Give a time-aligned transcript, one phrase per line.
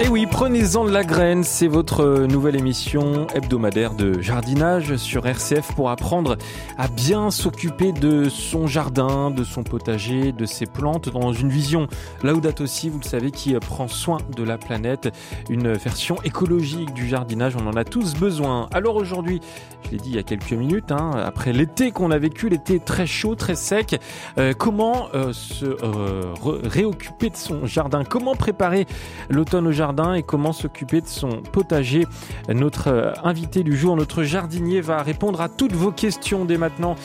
[0.00, 5.72] Et oui, prenez-en de la graine, c'est votre nouvelle émission hebdomadaire de jardinage sur RCF
[5.76, 6.36] pour apprendre
[6.76, 11.86] à bien s'occuper de son jardin, de son potager, de ses plantes dans une vision
[12.24, 15.10] Laudato aussi, vous le savez, qui prend soin de la planète,
[15.48, 18.68] une version écologique du jardinage, on en a tous besoin.
[18.72, 19.40] Alors aujourd'hui,
[19.84, 22.80] je l'ai dit il y a quelques minutes, hein, après l'été qu'on a vécu, l'été
[22.80, 24.00] très chaud, très sec,
[24.38, 26.34] euh, comment euh, se euh,
[26.64, 28.86] réoccuper de son jardin, comment préparer
[29.30, 29.83] l'automne au jardin?
[30.14, 32.06] Et comment s'occuper de son potager.
[32.48, 36.96] Notre euh, invité du jour, notre jardinier, va répondre à toutes vos questions dès maintenant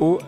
[0.00, 0.18] au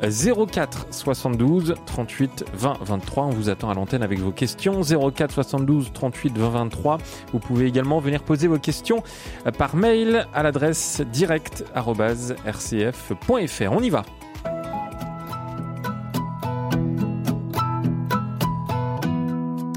[0.51, 3.25] 04 72 38 20 23.
[3.25, 4.81] On vous attend à l'antenne avec vos questions.
[4.83, 6.99] 04 72 38 20 23.
[7.33, 9.03] Vous pouvez également venir poser vos questions
[9.59, 13.73] par mail à l'adresse direct.rcf.fr.
[13.73, 14.05] On y va.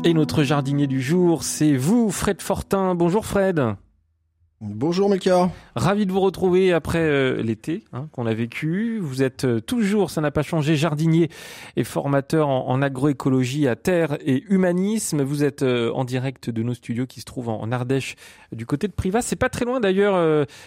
[0.03, 2.95] Et notre jardinier du jour, c'est vous, Fred Fortin.
[2.95, 3.75] Bonjour Fred.
[4.59, 5.51] Bonjour Melchior.
[5.75, 8.97] Ravi de vous retrouver après euh, l'été hein, qu'on a vécu.
[8.99, 11.29] Vous êtes euh, toujours, ça n'a pas changé, jardinier
[11.75, 15.21] et formateur en, agroécologie à terre et humanisme.
[15.21, 18.15] Vous êtes euh, en direct de nos studios qui se trouvent en, Ardèche
[18.51, 19.21] du côté de Privas.
[19.21, 20.15] C'est pas très loin d'ailleurs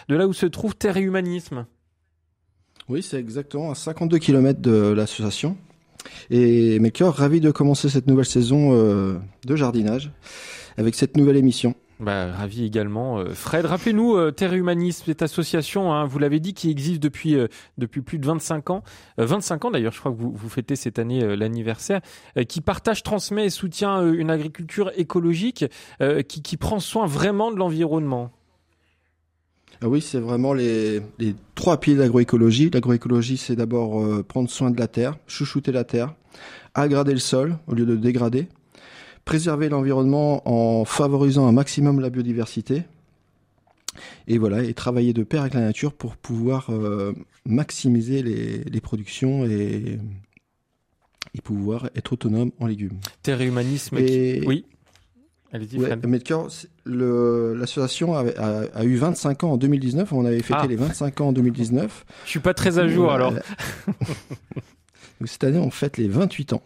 [0.09, 1.67] de là où se trouve Terre et Humanisme.
[2.89, 5.57] Oui, c'est exactement à 52 km de l'association.
[6.31, 10.11] Et Melchior, ravi de commencer cette nouvelle saison euh, de jardinage
[10.77, 11.75] avec cette nouvelle émission.
[12.01, 13.19] Bah, ravi également.
[13.19, 17.37] Euh, Fred, rappelez-nous, euh, Terre Humanisme, cette association, hein, vous l'avez dit, qui existe depuis,
[18.05, 18.83] plus de 25 ans.
[19.19, 22.01] 25 ans d'ailleurs, je crois que vous, vous fêtez cette année l'anniversaire,
[22.49, 25.67] qui partage, transmet et soutient une agriculture écologique
[26.29, 28.33] qui, qui prend soin vraiment de l'environnement.
[29.81, 31.03] Ah oui, c'est vraiment les,
[31.55, 32.71] trois piliers de l'agroécologie.
[32.71, 36.15] L'agroécologie, c'est d'abord euh, prendre soin de la terre, chouchouter la terre,
[36.75, 38.49] aggrader le sol au lieu de dégrader,
[39.25, 42.85] préserver l'environnement en favorisant un maximum la biodiversité,
[44.27, 47.13] et voilà, et travailler de pair avec la nature pour pouvoir euh,
[47.45, 49.99] maximiser les, productions et,
[51.35, 52.99] et, pouvoir être autonome en légumes.
[53.23, 53.97] Terre et humanisme.
[53.97, 54.65] Oui.
[55.55, 55.79] Allez-y,
[56.85, 60.13] l'association a, eu 25 ans en 2019.
[60.13, 60.67] On avait fêté ah.
[60.67, 62.05] les 25 ans en 2019.
[62.25, 63.33] Je suis pas très à jour alors.
[65.25, 66.63] cette année, on fête les 28 ans.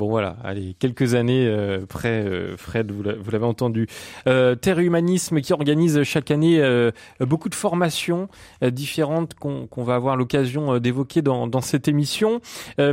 [0.00, 3.86] Bon voilà, allez, quelques années euh, près, euh, Fred, vous l'avez entendu.
[4.26, 6.90] Euh, Terre Humanisme qui organise chaque année euh,
[7.20, 8.30] beaucoup de formations
[8.62, 12.40] différentes qu'on va avoir l'occasion d'évoquer dans, cette émission.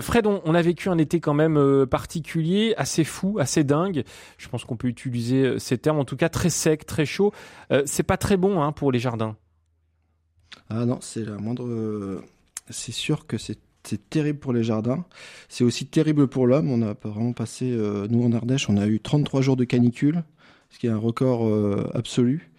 [0.01, 4.03] Fred, on, on, a vécu un été quand même particulier, assez fou, assez dingue.
[4.37, 7.31] Je pense qu'on peut utiliser ces termes, en tout cas très sec, très chaud.
[7.85, 9.37] c'est pas très bon hein, pour les jardins.
[10.69, 12.21] Ah non, c'est la moindre.
[12.69, 15.05] C'est sûr que c'est c'est terrible pour les jardins.
[15.49, 16.69] C'est aussi terrible pour l'homme.
[16.69, 20.23] On a vraiment passé, euh, nous en Ardèche, on a eu 33 jours de canicule,
[20.69, 22.51] ce qui est un record euh, absolu.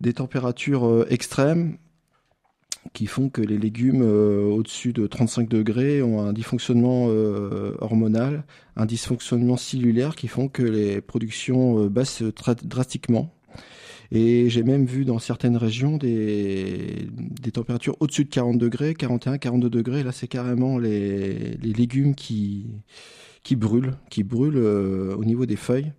[0.00, 1.78] Des températures euh, extrêmes
[2.92, 7.06] qui font que les légumes au-dessus de 35 degrés ont un dysfonctionnement
[7.80, 8.44] hormonal,
[8.76, 12.22] un dysfonctionnement cellulaire qui font que les productions baissent
[12.62, 13.35] drastiquement.
[14.12, 19.38] Et j'ai même vu dans certaines régions des, des températures au-dessus de 40 degrés, 41,
[19.38, 20.02] 42 degrés.
[20.02, 22.66] Là, c'est carrément les, les, légumes qui,
[23.42, 25.92] qui brûlent, qui brûlent euh, au niveau des feuilles.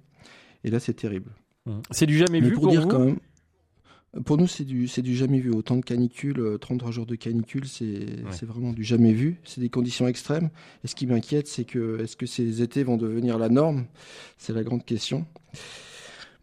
[0.64, 1.32] Et là, c'est terrible.
[1.66, 1.72] Mmh.
[1.92, 3.18] C'est du jamais vu pour, dire vous quand même.
[4.26, 5.52] Pour nous, c'est du, c'est du jamais vu.
[5.52, 9.40] Autant de canicule, 33 euh, jours de canicule, c'est, c'est vraiment du jamais vu.
[9.44, 10.50] C'est des conditions extrêmes.
[10.84, 13.86] Et ce qui m'inquiète, c'est que est-ce que ces étés vont devenir la norme?
[14.38, 15.26] C'est la grande question.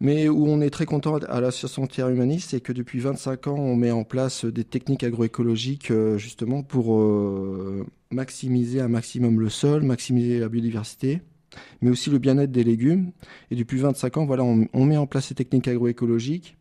[0.01, 3.55] Mais où on est très content à l'association Terre Humaniste, c'est que depuis 25 ans,
[3.55, 9.49] on met en place des techniques agroécologiques euh, justement pour euh, maximiser un maximum le
[9.49, 11.21] sol, maximiser la biodiversité,
[11.81, 13.11] mais aussi le bien-être des légumes.
[13.51, 16.57] Et depuis 25 ans, voilà, on, on met en place ces techniques agroécologiques.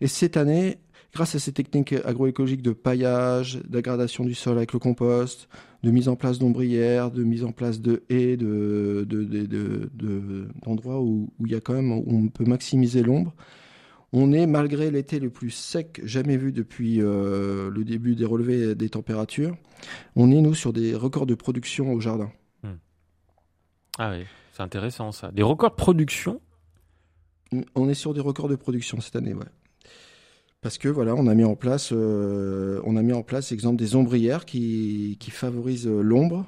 [0.00, 0.78] Et cette année,
[1.12, 5.48] grâce à ces techniques agroécologiques de paillage, d'aggradation du sol avec le compost,
[5.82, 9.06] de mise en place d'ombrières, de mise en place de haies, de,
[10.64, 13.32] d'endroits où, il y a quand même, où on peut maximiser l'ombre.
[14.12, 18.74] On est, malgré l'été le plus sec jamais vu depuis euh, le début des relevés
[18.74, 19.54] des températures,
[20.16, 22.32] on est, nous, sur des records de production au jardin.
[22.62, 22.78] Hmm.
[23.98, 25.30] Ah oui, c'est intéressant ça.
[25.30, 26.40] Des records de production?
[27.74, 29.44] On est sur des records de production cette année, ouais.
[30.60, 33.76] Parce que voilà, on a mis en place, euh, on a mis en place, exemple,
[33.76, 36.46] des ombrières qui, qui favorisent euh, l'ombre,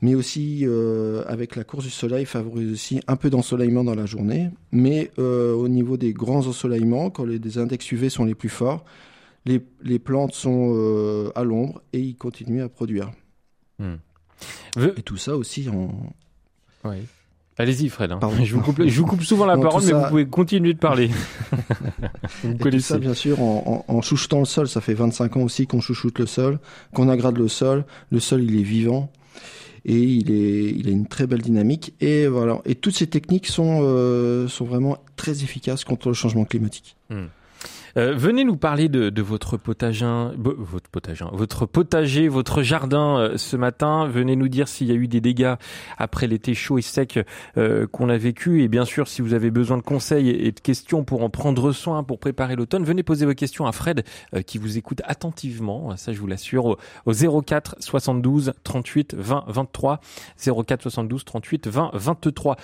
[0.00, 4.06] mais aussi euh, avec la course du soleil favorise aussi un peu d'ensoleillement dans la
[4.06, 4.50] journée.
[4.72, 8.84] Mais au niveau des grands ensoleillements, quand les index UV sont les plus forts,
[9.46, 13.12] les, les plantes sont à l'ombre et ils continuent à produire.
[13.78, 13.94] Hmm.
[14.76, 16.12] Et tout ça aussi en.
[16.84, 17.06] Oui.
[17.56, 18.10] Allez-y, Fred.
[18.12, 18.18] Hein.
[18.42, 21.10] Je, vous coupe, je, vous coupe, souvent la parole, mais vous pouvez continuer de parler.
[22.42, 22.94] vous connaissez.
[22.94, 24.66] ça, bien sûr, en, en, chouchoutant le sol.
[24.66, 26.58] Ça fait 25 ans aussi qu'on chouchoute le sol,
[26.92, 27.84] qu'on agrade le sol.
[28.10, 29.10] Le sol, il est vivant
[29.84, 31.94] et il est, il a une très belle dynamique.
[32.00, 32.60] Et voilà.
[32.64, 36.96] Et toutes ces techniques sont, euh, sont vraiment très efficaces contre le changement climatique.
[37.10, 37.26] Hmm.
[37.96, 40.04] Euh, venez nous parler de, de votre potager,
[40.36, 44.08] votre potager, votre potager, votre jardin euh, ce matin.
[44.08, 45.54] Venez nous dire s'il y a eu des dégâts
[45.96, 47.20] après l'été chaud et sec
[47.56, 48.62] euh, qu'on a vécu.
[48.62, 51.70] Et bien sûr, si vous avez besoin de conseils et de questions pour en prendre
[51.72, 54.04] soin, pour préparer l'automne, venez poser vos questions à Fred
[54.46, 55.96] qui vous écoute attentivement.
[55.96, 56.64] Ça, je vous l'assure.
[56.64, 56.76] Au,
[57.06, 60.00] au 04 72 38 20 23
[60.36, 62.56] 04 72 38 20 23.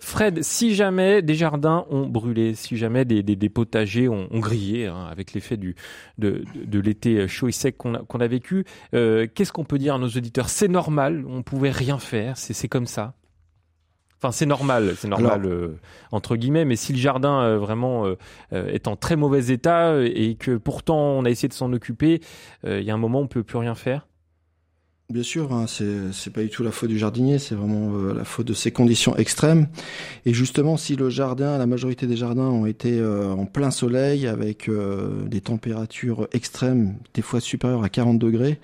[0.00, 4.40] Fred, si jamais des jardins ont brûlé, si jamais des, des, des potagers ont, ont
[4.40, 5.74] grillé Hein, avec l'effet du
[6.18, 8.64] de, de, l'été chaud et sec qu'on a, qu'on a vécu.
[8.94, 10.48] Euh, qu'est-ce qu'on peut dire à nos auditeurs?
[10.48, 13.14] C'est normal, on pouvait rien faire, c'est comme ça?
[14.20, 15.78] Enfin, c'est normal, c'est normal euh,
[16.10, 16.64] entre guillemets.
[16.64, 18.04] Mais si le jardin euh, vraiment
[18.52, 22.20] est en très mauvais état et que pourtant on a essayé de s'en occuper,
[22.64, 24.07] il y a un moment où on peut plus rien faire?
[25.10, 28.24] Bien sûr, hein, c'est pas du tout la faute du jardinier, c'est vraiment euh, la
[28.24, 29.68] faute de ces conditions extrêmes.
[30.26, 34.26] Et justement, si le jardin, la majorité des jardins ont été euh, en plein soleil
[34.26, 38.60] avec euh, des températures extrêmes, des fois supérieures à 40 degrés,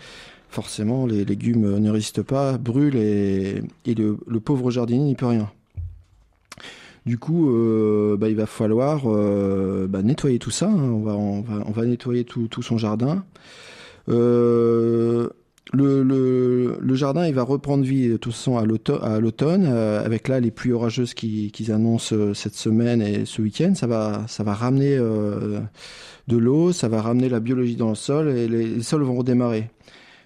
[0.51, 5.51] forcément les légumes ne résistent pas, brûlent et, le, pauvre jardinier n'y peut rien.
[7.07, 7.51] Du coup,
[8.19, 9.07] bah, il va falloir
[9.89, 10.67] bah, nettoyer tout ça.
[10.67, 10.75] Hein.
[10.75, 13.25] On, va, on, va, on va nettoyer tout, tout son jardin.
[14.09, 15.29] Euh,
[15.75, 20.29] le, le, le, jardin, il va reprendre vie de toute façon à l'automne, euh, avec
[20.29, 23.75] là les pluies orageuses qu'ils qui annoncent euh, cette semaine et ce week-end.
[23.75, 25.61] Ça va, ça va ramener euh,
[26.29, 29.71] de l'eau, ça va ramener la biologie dans le sol et les, sols vont redémarrer.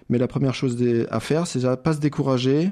[0.09, 0.77] Mais la première chose
[1.09, 2.71] à faire, c'est de pas se décourager,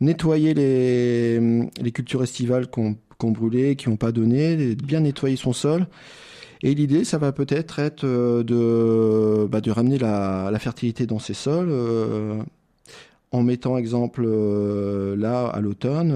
[0.00, 1.40] nettoyer les,
[1.80, 5.86] les cultures estivales qu'on qu brûlé, qui n'ont pas donné, bien nettoyer son sol
[6.62, 11.34] et l'idée, ça va peut-être être, euh, de, bah, de ramener la, fertilité dans ces
[11.34, 11.68] sols.
[11.70, 12.42] Euh,
[13.32, 16.12] en mettant exemple euh, là à l'automne,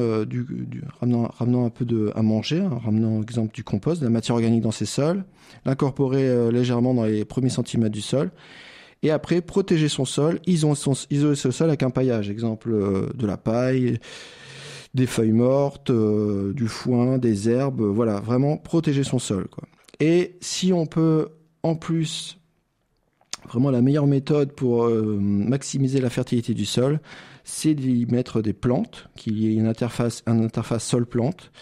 [1.01, 4.63] ramenant, un peu de à manger, hein, ramenant exemple du compost, de la matière organique
[4.63, 5.25] dans ces sols,
[5.65, 8.33] l'incorporer légèrement dans les premiers centimètres du sol,
[9.05, 12.73] et après protéger son sol, isoler, son, isoler ce sol avec un paillage, exemple
[13.15, 14.01] de la paille,
[14.95, 19.47] des feuilles mortes, du foin, des herbes, voilà, vraiment protéger son sol.
[19.47, 19.69] Quoi.
[20.01, 21.29] Et si on peut
[21.63, 22.39] en plus,
[23.49, 27.01] vraiment la meilleure méthode pour euh, maximiser la fertilité du sol,
[27.45, 31.53] c'est d'y mettre des plantes, qu'il y ait une interface, une interface sol-plante,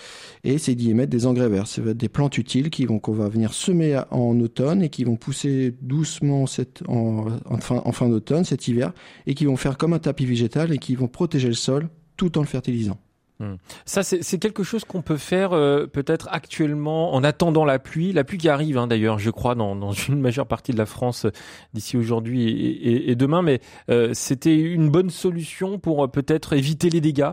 [0.44, 1.66] et c'est d'y mettre des engrais verts.
[1.66, 5.16] C'est des plantes utiles qui vont qu'on va venir semer en automne et qui vont
[5.16, 6.44] pousser doucement
[6.88, 8.92] en fin d'automne, cet hiver,
[9.26, 12.38] et qui vont faire comme un tapis végétal et qui vont protéger le sol tout
[12.38, 12.98] en le fertilisant.
[13.42, 13.56] Hmm.
[13.86, 18.22] Ça, c'est quelque chose qu'on peut faire euh, peut-être actuellement en attendant la pluie, la
[18.22, 21.24] pluie qui arrive hein, d'ailleurs, je crois, dans, dans, une majeure partie de la France
[21.24, 21.32] euh,
[21.74, 23.60] d'ici aujourd'hui et, et, demain, mais
[23.90, 27.32] euh, c'était une bonne solution pour peut-être éviter les dégâts?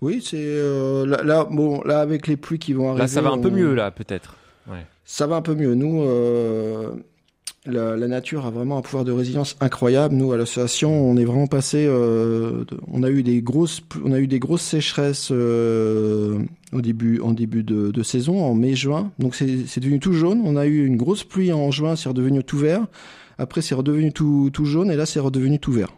[0.00, 0.46] Oui, c'est
[1.06, 3.02] là, là, bon, là avec les pluies qui vont arriver.
[3.02, 4.36] Là, ça va un peu mieux là, peut-être.
[4.68, 4.86] Ouais.
[5.04, 5.74] Ça va un peu mieux.
[5.74, 6.04] Nous,
[7.66, 10.14] la, la, nature a vraiment un pouvoir de résilience incroyable.
[10.14, 11.84] Nous, à l'association, on est vraiment passé.
[11.86, 16.38] Euh, on a eu des grosses, on a eu des grosses sécheresses euh,
[16.72, 19.12] au début, en début de, de saison, en mai-juin.
[19.18, 20.40] Donc c'est devenu tout jaune.
[20.44, 22.86] On a eu une grosse pluie en juin, c'est redevenu tout vert.
[23.36, 25.90] Après, c'est redevenu tout, tout jaune, et là, c'est redevenu tout vert.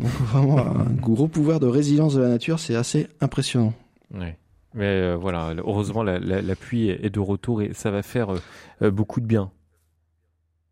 [0.00, 3.74] Donc vraiment un gros pouvoir de résilience de la nature, c'est assez impressionnant.
[4.14, 4.36] Ouais.
[4.74, 8.28] Mais euh, voilà, heureusement, la, la, la, pluie est de retour et ça va faire
[8.80, 9.50] beaucoup de bien.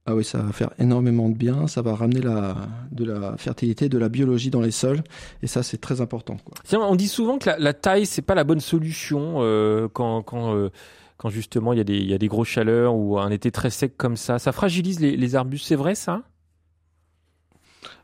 [0.07, 2.57] Ah oui, ça va faire énormément de bien, ça va ramener la,
[2.91, 5.03] de la fertilité, de la biologie dans les sols,
[5.43, 6.39] et ça c'est très important.
[6.43, 6.57] Quoi.
[6.81, 10.55] On dit souvent que la, la taille c'est pas la bonne solution euh, quand, quand,
[10.55, 10.71] euh,
[11.19, 13.51] quand justement il y, a des, il y a des grosses chaleurs ou un été
[13.53, 14.39] très sec comme ça.
[14.39, 16.23] Ça fragilise les, les arbustes, c'est vrai ça?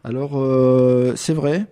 [0.04, 1.64] Alors euh, c'est vrai,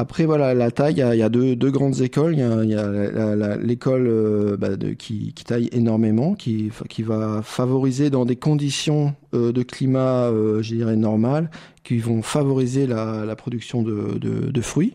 [0.00, 2.34] après, voilà, la taille, il y a, deux, grandes écoles.
[2.34, 9.50] Il y a, l'école euh, qui, taille énormément, qui, va favoriser dans des conditions euh,
[9.50, 11.50] de climat, euh, je dirais, normal,
[11.82, 14.94] qui vont favoriser la, production de, fruits.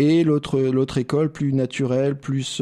[0.00, 2.60] Et l'autre, l'autre école, plus naturelle, plus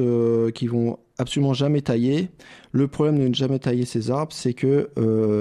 [0.55, 2.31] qui vont absolument jamais tailler.
[2.73, 4.91] Le problème de ne jamais tailler ces arbres, c'est que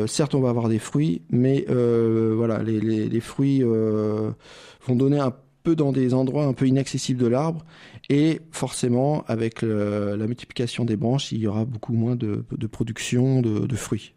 [0.07, 5.75] certes on va avoir des fruits, mais voilà, les, les fruits vont donner un peu
[5.75, 7.65] dans des endroits un peu inaccessibles de l'arbre.
[8.10, 13.75] Et forcément, avec la multiplication des branches, il y aura beaucoup moins de, production de,
[13.75, 14.13] fruits.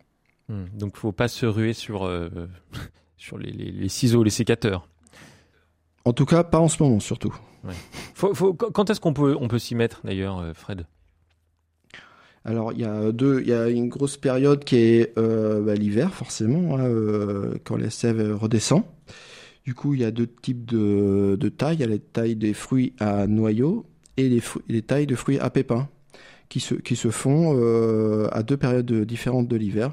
[0.49, 0.65] Hmm.
[0.75, 2.11] donc, il faut pas se ruer sur,
[3.17, 4.89] sur les, ciseaux, les sécateurs.
[6.05, 7.35] En tout cas, pas en ce moment, surtout.
[8.73, 10.87] quand est-ce qu'on peut, on peut s'y mettre, d'ailleurs, Fred?
[12.45, 16.85] Alors il y a deux, une grosse période qui est euh, bah, l'hiver forcément, hein,
[16.85, 18.85] euh, quand la sève redescend.
[19.65, 21.77] Du coup, il y a deux types de, tailles.
[21.77, 23.85] Il y a les tailles des fruits à noyaux
[24.17, 25.89] et les, les tailles de fruits à pépins
[26.49, 29.93] qui se, qui se font euh, à deux périodes différentes de l'hiver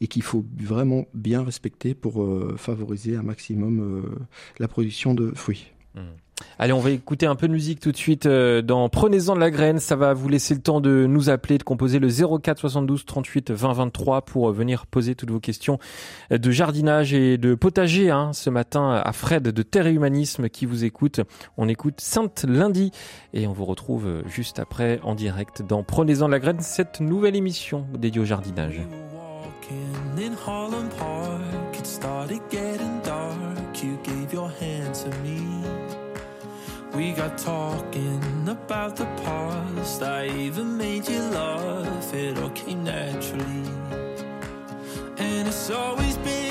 [0.00, 2.28] et qu'il faut vraiment bien respecter pour
[2.58, 4.18] favoriser un maximum
[4.58, 5.72] la production de fruits.
[5.94, 6.00] Mmh.
[6.58, 9.40] Allez, on va écouter un peu de musique tout de suite euh, dans Prenez-en de
[9.40, 9.78] la graine.
[9.78, 13.50] Ça va vous laisser le temps de nous appeler, de composer le 04 72 38
[13.50, 15.78] 20 23 pour euh, venir poser toutes vos questions
[16.32, 18.10] euh, de jardinage et de potager.
[18.10, 21.20] Hein, ce matin à Fred de Terre et Humanisme qui vous écoute.
[21.56, 22.90] On écoute Sainte Lundi
[23.34, 27.36] et on vous retrouve juste après en direct dans Prenez-en de la graine, cette nouvelle
[27.36, 28.80] émission dédiée au jardinage.
[37.08, 40.02] Got talking about the past.
[40.02, 42.12] I even made you laugh.
[42.12, 43.64] It all came naturally.
[45.16, 46.49] And it's always been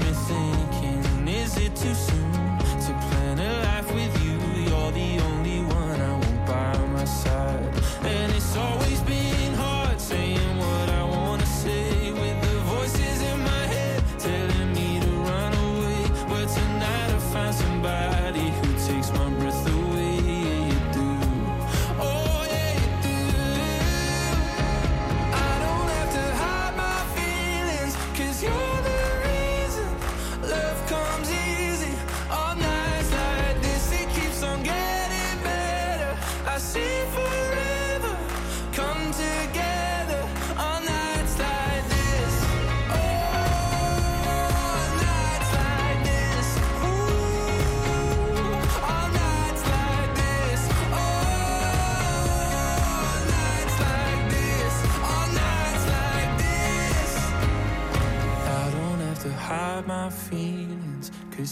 [0.00, 2.19] Got me thinking, is it too soon?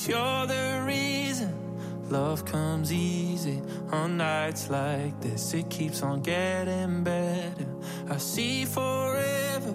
[0.09, 1.53] You're the reason
[2.09, 3.61] love comes easy
[3.93, 5.53] on nights like this.
[5.53, 7.67] It keeps on getting better.
[8.09, 9.75] I see forever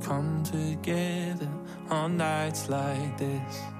[0.00, 1.48] come together
[1.90, 3.75] on nights like this.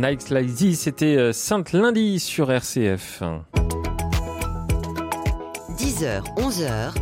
[0.00, 3.22] Night Like c'était euh, Sainte Lundi sur RCF.
[5.76, 6.94] 10h, 11h,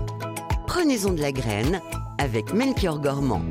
[0.66, 1.80] prenez-en de la graine
[2.18, 3.42] avec Melchior Gormand.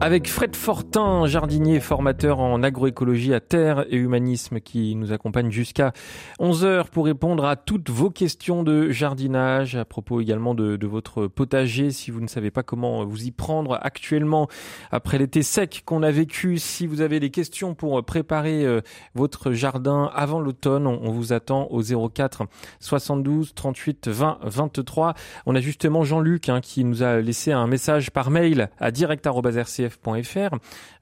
[0.00, 5.92] Avec Fred Fortin, jardinier formateur en agroécologie à terre et humanisme qui nous accompagne jusqu'à
[6.40, 11.90] 11h pour répondre à toutes vos questions de jardinage, à propos également de, votre potager
[11.90, 14.48] si vous ne savez pas comment vous y prendre actuellement
[14.90, 16.58] après l'été sec qu'on a vécu.
[16.58, 18.82] Si vous avez des questions pour préparer euh,
[19.14, 22.42] votre jardin avant l'automne, on, vous attend au 04
[22.80, 25.14] 72 38 20 23.
[25.46, 28.90] On a justement Jean-Luc hein, qui nous a laissé un message par mail à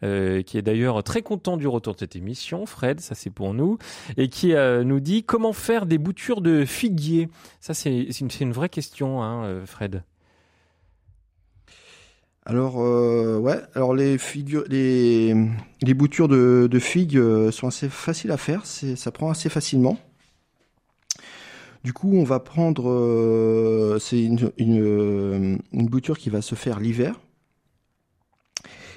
[0.02, 3.54] euh, qui est d'ailleurs très content du retour de cette émission, Fred, ça c'est pour
[3.54, 3.78] nous,
[4.16, 7.28] et qui euh, nous dit comment faire des boutures de figuier?
[7.60, 8.08] Ça c'est
[8.40, 10.02] une, vraie question, hein, euh, Fred.
[12.44, 15.32] Alors ouais, alors les figures, les,
[15.94, 17.20] boutures de, figues
[17.50, 19.96] sont assez faciles à faire, ça prend assez facilement.
[21.84, 27.20] Du coup, on va prendre, c'est une, bouture qui va se faire l'hiver.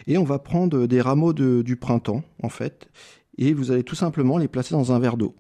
[0.08, 2.88] Et on va prendre des rameaux de, du printemps, en fait,
[3.38, 5.36] et vous allez tout simplement les placer dans un verre d'eau.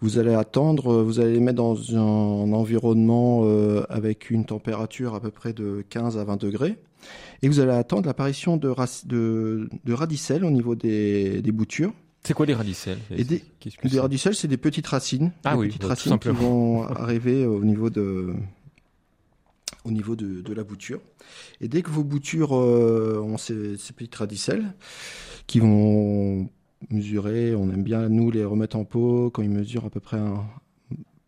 [0.00, 5.20] Vous allez attendre, vous allez les mettre dans un environnement euh, avec une température à
[5.20, 6.78] peu près de 15 à 20 degrés.
[7.42, 8.74] Et vous allez attendre l'apparition de,
[9.06, 11.92] de, de, radicelles au niveau des, des boutures.
[12.22, 12.98] C'est quoi les radicelles?
[13.10, 13.42] Et des,
[13.84, 15.32] des radicelles, c'est des petites racines.
[15.44, 18.34] Ah des petites racines qui vont arriver au niveau de,
[19.84, 21.00] au niveau de, de, la bouture.
[21.60, 24.74] Et dès que vos boutures euh, ont ces, ces petites radicelles
[25.46, 26.48] qui vont
[26.90, 30.20] mesurer, on aime bien nous les remettre en pot quand ils mesurent à peu près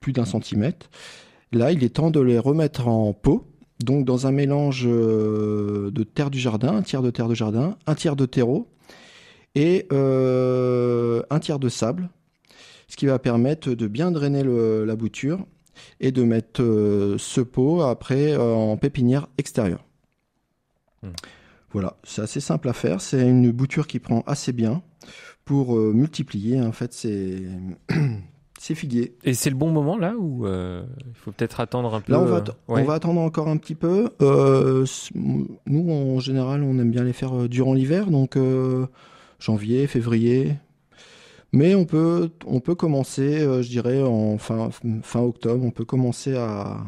[0.01, 0.91] plus d'un centimètre.
[1.53, 3.47] Là, il est temps de les remettre en pot,
[3.81, 7.77] donc dans un mélange euh, de terre du jardin, un tiers de terre de jardin,
[7.87, 8.69] un tiers de terreau
[9.55, 12.09] et euh, un tiers de sable,
[12.89, 15.47] ce qui va permettre de bien drainer la bouture
[16.01, 19.85] et de mettre euh, ce pot après en pépinière extérieure.
[21.03, 21.11] Hmm.
[21.73, 23.01] Voilà, c'est assez simple à faire.
[23.01, 24.83] C'est une bouture qui prend assez bien
[25.45, 27.47] pour euh, multiplier en fait ces,
[28.59, 29.17] ces figuiers.
[29.25, 32.21] Et c'est le bon moment là ou euh, il faut peut-être attendre un peu Là,
[32.21, 34.11] on va, on va attendre encore un petit peu.
[34.21, 34.85] Euh,
[35.15, 38.39] nous, en général, on aime bien les faire durant l'hiver, donc
[39.39, 40.55] janvier, février.
[41.53, 44.71] Mais on peut, on peut commencer, je dirais, en fin,
[45.03, 46.83] fin octobre, on peut commencer à,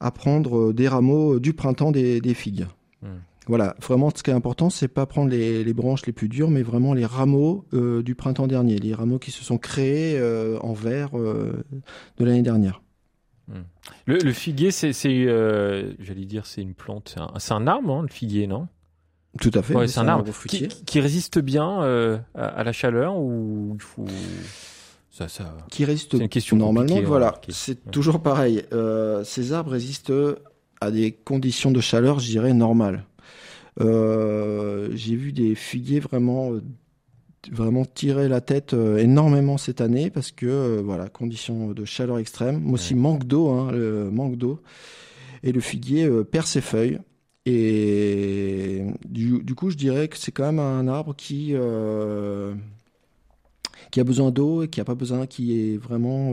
[0.00, 2.66] à prendre des rameaux du printemps des, des figues.
[3.02, 3.18] Hmm.
[3.46, 6.62] Voilà, vraiment, ce qui est important, c'est pas prendre les, branches les plus dures, mais
[6.62, 10.72] vraiment les rameaux euh, du printemps dernier, les rameaux qui se sont créés euh, en
[10.72, 11.64] verre euh,
[12.18, 12.82] de l'année dernière.
[13.48, 13.62] Hmm.
[14.06, 18.68] Le, figuier, c'est, j'allais dire, c'est une plante, c'est un, arbre, hein, le figuier, non?
[19.38, 19.86] Tout à fait.
[19.86, 20.24] c'est un, arbre
[20.86, 21.80] qui, résiste bien
[22.34, 24.06] à, la chaleur ou il faut.
[25.10, 25.56] Ça, ça...
[25.70, 27.00] Qui résiste une question normalement.
[27.02, 28.64] Voilà, c'est toujours pareil.
[29.24, 30.12] ces arbres résistent
[30.80, 33.04] à des conditions de chaleur, je dirais, normales.
[33.80, 36.62] Euh, j'ai vu des figuiers vraiment euh,
[37.50, 42.60] vraiment tirer la tête euh, énormément cette année parce que voilà conditions de chaleur extrême,
[42.64, 44.60] mais aussi manque d'eau, hein, le manque d'eau
[45.42, 46.98] et le figuier perd ses feuilles
[47.46, 51.54] et du, coup je dirais que c'est quand même un arbre qui
[53.90, 56.32] qui a besoin d'eau et qui a pas besoin qui est vraiment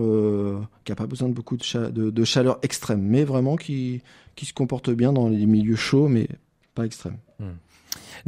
[0.83, 4.01] qui a pas besoin de beaucoup de, chaleur extrême mais vraiment qui
[4.35, 6.27] qui se comporte bien dans les milieux chauds mais
[6.75, 7.17] pas extrême.
[7.39, 7.55] Hmm.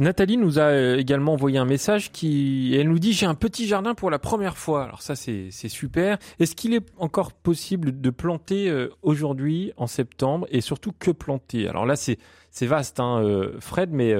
[0.00, 3.66] Nathalie nous a euh, également envoyé un message qui, elle nous dit j'ai un petit
[3.66, 4.84] jardin pour la première fois.
[4.84, 6.16] Alors ça c'est super.
[6.38, 10.46] Est-ce qu'il est encore possible de planter euh, aujourd'hui en septembre?
[10.50, 11.68] Et surtout que planter?
[11.68, 12.16] Alors là c'est
[12.62, 14.14] vaste, hein, euh, Fred, mais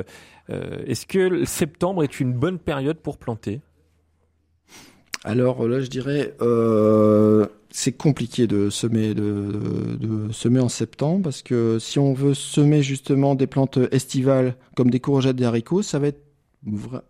[0.86, 3.60] est-ce que septembre est une bonne période pour planter?
[5.24, 6.34] Alors là, je dirais,
[7.70, 13.34] c'est compliqué de semer de, semer en septembre parce que si on veut semer justement
[13.34, 16.22] des plantes estivales comme des courgettes, des haricots, ça va être,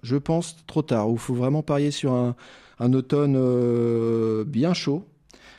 [0.02, 1.08] je pense, trop tard.
[1.10, 5.04] Il faut vraiment parier sur un, automne euh, bien chaud,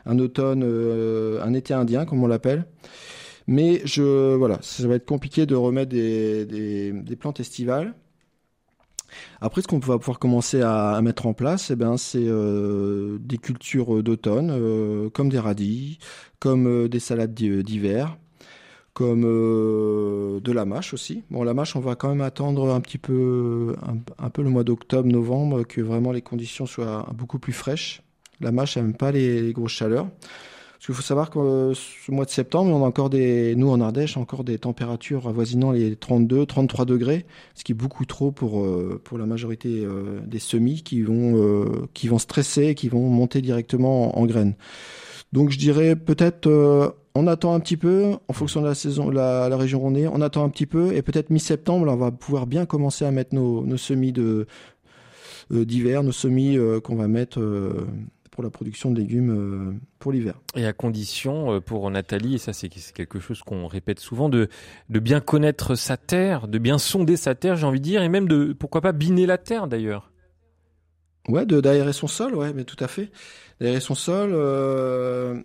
[0.05, 2.65] un automne, euh, un été indien comme on l'appelle.
[3.47, 7.95] Mais je, voilà, ça va être compliqué de remettre des plantes estivales.
[9.39, 13.37] Après, ce qu'on va pouvoir commencer à, mettre en place, eh ben, c'est euh, des
[13.37, 15.99] cultures d'automne, euh, comme des radis,
[16.39, 18.17] comme euh, des salades d'hiver,
[18.93, 21.23] comme de la mâche aussi.
[21.29, 23.75] Bon, la mâche, on va quand même attendre un petit peu,
[24.19, 28.03] un, peu le mois d'octobre, novembre, que vraiment les conditions soient beaucoup plus fraîches.
[28.41, 30.07] La mâche n'aime pas les grosses chaleurs.
[30.81, 33.69] Parce qu'il faut savoir que euh, ce mois de septembre, on a encore des, nous
[33.69, 38.31] en Ardèche, encore des températures avoisinant les 32, 33 degrés, ce qui est beaucoup trop
[38.31, 43.07] pour euh, pour la majorité euh, des semis qui vont qui vont stresser, qui vont
[43.09, 44.55] monter directement en, graines.
[45.33, 46.49] Donc je dirais peut-être
[47.13, 49.93] on attend un petit peu en fonction de la saison, la, la région où on
[49.93, 53.11] est, on attend un petit peu et peut-être mi-septembre, on va pouvoir bien commencer à
[53.11, 54.47] mettre nos, nos semis de
[55.51, 57.39] d'hiver, nos semis qu'on va mettre
[58.31, 60.39] pour la production de légumes euh, pour l'hiver.
[60.55, 64.47] Et à condition euh, pour Nathalie, et ça c'est quelque chose qu'on répète souvent, de,
[64.89, 68.09] de bien connaître sa terre, de bien sonder sa terre, j'ai envie de dire, et
[68.09, 70.11] même de, pourquoi pas, biner la terre d'ailleurs.
[71.27, 73.11] Ouais, d'aérer son sol, ouais, mais tout à fait.
[73.59, 75.39] D'aérer son sol, euh,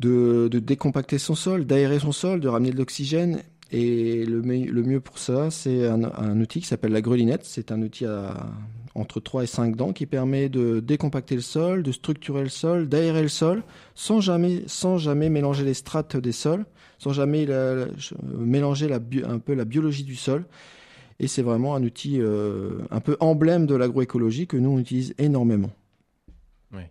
[0.00, 3.42] de, de, décompacter son sol, d'aérer son sol, de ramener de l'oxygène.
[3.70, 7.44] Et le, le, mieux pour ça, c'est un, un, outil qui s'appelle la grelinette.
[7.44, 8.46] C'est un outil à,
[8.94, 12.88] entre 3 et 5 dents qui permet de décompacter le sol, de structurer le sol,
[12.88, 13.62] d'aérer le sol,
[13.94, 16.66] sans jamais, sans jamais mélanger les strates des sols,
[16.98, 17.46] sans jamais
[18.22, 20.44] mélanger la, un peu la biologie du sol.
[21.18, 25.14] Et c'est vraiment un outil euh, un peu emblème de l'agroécologie que nous on utilise
[25.18, 25.70] énormément.
[26.72, 26.82] Oui.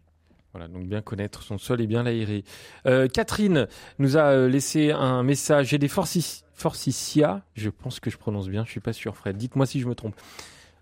[0.54, 2.44] Voilà, donc bien connaître son sol et bien l'aérer.
[2.86, 3.68] Euh, Catherine
[4.00, 5.68] nous a euh, laissé un message.
[5.70, 9.36] J'ai des forsythia, je pense que je prononce bien, je suis pas sûr, Fred.
[9.36, 10.16] Dites-moi si je me trompe.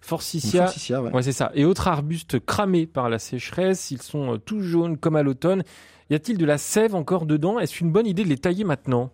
[0.01, 1.23] Forsythia, ouais.
[1.23, 1.51] c'est ça.
[1.55, 5.63] Et autres arbustes cramés par la sécheresse, ils sont tout jaunes comme à l'automne.
[6.09, 7.59] Y a-t-il de la sève encore dedans?
[7.59, 9.11] Est-ce une bonne idée de les tailler maintenant?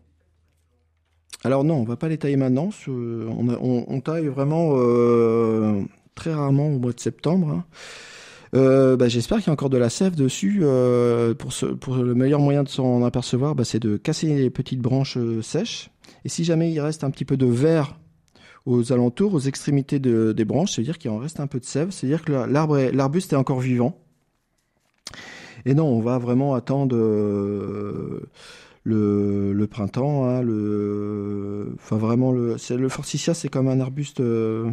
[1.44, 2.70] Alors non, on va pas les tailler maintenant.
[2.88, 5.82] On, taille vraiment euh,
[6.16, 7.50] très rarement au mois de septembre.
[7.50, 7.66] Hein.
[8.56, 10.62] Euh, bah, j'espère qu'il y a encore de la sève dessus.
[10.62, 14.80] Euh, pour, pour le meilleur moyen de s'en apercevoir, bah, c'est de casser les petites
[14.80, 15.90] branches sèches.
[16.24, 18.00] Et si jamais il reste un petit peu de verre
[18.66, 22.24] aux alentours, aux extrémités des branches, c'est-à-dire qu'il en reste un peu de sève, c'est-à-dire
[22.24, 24.00] que l'arbuste est encore vivant.
[25.66, 26.96] Et non, on va vraiment attendre
[28.86, 30.26] le, printemps.
[30.26, 34.72] Hein, le, enfin vraiment le, le forsythia, c'est comme un arbuste euh,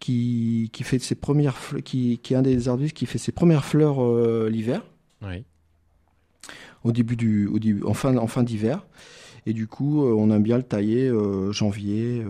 [0.00, 3.64] qui, qui fait ses premières, qui, qui est un des arbustes qui fait ses premières
[3.64, 4.82] fleurs euh, l'hiver.
[5.22, 5.44] Oui.
[6.84, 8.86] Au début du, au début, en fin, en fin d'hiver.
[9.48, 11.10] Et du coup, euh, on aime bien le tailler
[11.50, 12.22] janvier.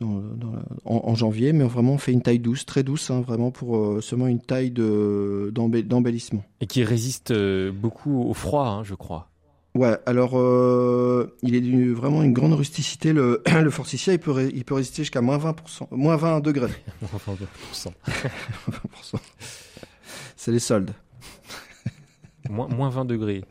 [0.00, 4.26] en, janvier, mais vraiment on fait une taille douce, très douce, hein, vraiment pour seulement
[4.26, 6.44] une taille d'embellissement.
[6.60, 7.32] Et qui résiste
[7.70, 9.28] beaucoup au froid, hein, je crois.
[9.74, 13.12] Ouais, alors euh, il est vraiment une grande rusticité.
[13.12, 16.72] Le, le forsythia, il peut, il peut résister jusqu'à moins 20%, moins 20 degrés.
[17.00, 17.36] moins
[17.72, 17.92] 20%.
[18.68, 19.14] 20%.
[20.36, 20.90] C'est les soldes.
[22.50, 23.44] moins, moins 20 degrés.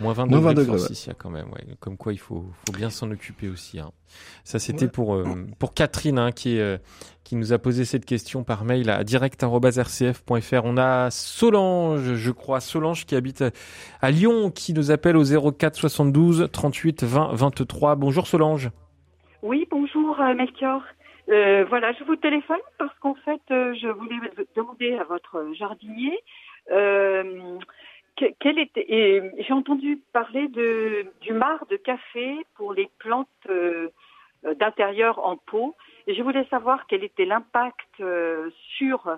[0.00, 1.46] Moins 20 degrés, de forsythia quand même.
[1.52, 1.64] Ouais.
[1.80, 3.78] Comme quoi, il faut, faut bien s'en occuper aussi.
[3.78, 3.90] Hein.
[4.42, 5.24] Ça, c'était pour, euh,
[5.58, 6.78] pour Catherine, hein, qui euh,
[7.22, 10.64] qui nous a posé cette question par mail à direct.rcf.fr.
[10.64, 13.44] On a Solange, je crois, Solange qui habite
[14.02, 17.96] à Lyon, qui nous appelle au 04 72 38 20 23.
[17.96, 18.70] Bonjour Solange.
[19.42, 20.82] Oui, bonjour euh, Melchior.
[21.30, 24.16] Euh, voilà, je vous téléphone parce qu'en fait, euh, je voulais
[24.54, 26.18] demander à votre jardinier
[26.70, 27.58] euh,
[28.16, 28.68] quel.
[28.76, 33.28] J'ai entendu parler de, du marc de café pour les plantes
[34.58, 35.74] d'intérieur en pot.
[36.06, 39.08] Et je voulais savoir quel était l'impact euh, sur,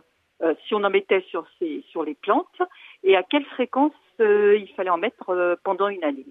[0.42, 2.46] euh, si on en mettait sur, ces, sur les plantes,
[3.02, 6.26] et à quelle fréquence euh, il fallait en mettre pendant une année.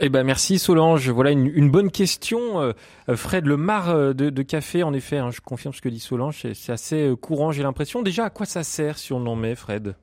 [0.00, 1.08] Eh ben merci Solange.
[1.10, 2.72] Voilà une, une bonne question.
[3.08, 6.72] Fred, le mar de, café, en effet, hein, je confirme ce que dit Solange, c'est
[6.72, 8.02] assez courant, j'ai l'impression.
[8.02, 9.96] Déjà, à quoi ça sert si on en met, Fred?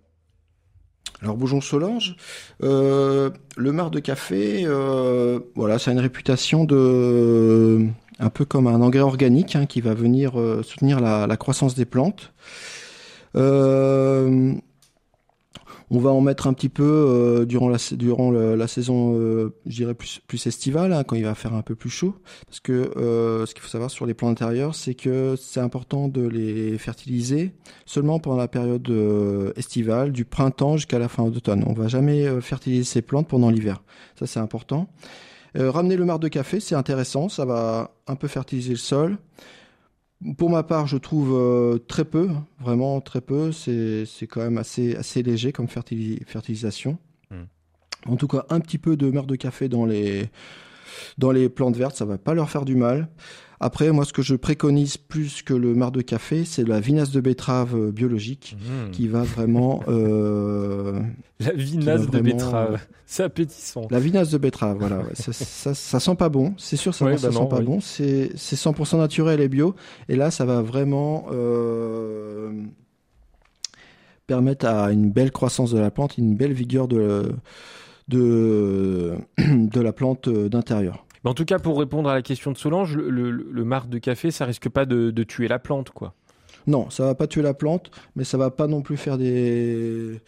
[1.22, 2.16] Alors bonjour Solange,
[2.60, 4.68] le mar de café,
[5.56, 9.94] voilà, ça a une réputation de un peu comme un engrais organique hein, qui va
[9.94, 12.32] venir euh, soutenir la, croissance des plantes.
[13.36, 14.54] Euh,
[15.90, 19.16] on va en mettre un petit peu euh, durant la durant la saison,
[19.66, 22.16] je dirais plus plus estivale, hein, quand il va faire un peu plus chaud.
[22.46, 26.28] Parce que ce qu'il faut savoir sur les plantes intérieures, c'est que c'est important de
[26.28, 27.52] les fertiliser
[27.86, 28.92] seulement pendant la période
[29.56, 31.64] estivale, du printemps jusqu'à la fin d'automne.
[31.68, 33.84] On va jamais fertiliser ces plantes pendant l'hiver.
[34.20, 34.88] Ça c'est important.
[35.58, 39.18] Euh, ramener le marc de café, c'est intéressant, ça va un peu fertiliser le sol.
[40.38, 43.52] Pour ma part, je trouve euh, très peu, vraiment très peu.
[43.52, 46.98] C'est quand même assez, assez léger comme fertilisation.
[47.30, 47.44] Hmm.
[48.08, 50.30] En tout cas, un petit peu de marc de café dans les,
[51.18, 53.10] dans les plantes vertes, ça va pas leur faire du mal.
[53.60, 57.12] Après, moi, ce que je préconise plus que le marc de café, c'est la vinasse
[57.12, 58.92] de betterave euh, biologique mmh.
[58.92, 59.82] qui va vraiment.
[59.96, 61.02] Euh,
[61.40, 63.88] la vinasse de betterave, c'est appétissant.
[63.92, 65.04] La vinasse de betterave, voilà.
[65.14, 67.80] ça, ça, sent pas bon, c'est sûr, ça, ça bah sent pas bon.
[67.82, 69.76] C'est 100% naturel et bio.
[70.10, 72.52] Et là, ça va vraiment euh,
[74.28, 77.32] permettre à une belle croissance de la plante, une belle vigueur de,
[78.08, 82.96] de, de la plante d'intérieur en tout cas, pour répondre à la question de Solange,
[82.96, 86.14] le, le, marc de café, ça risque pas de, de, tuer la plante, quoi.
[86.68, 90.22] Non, ça va pas tuer la plante, mais ça va pas non plus faire des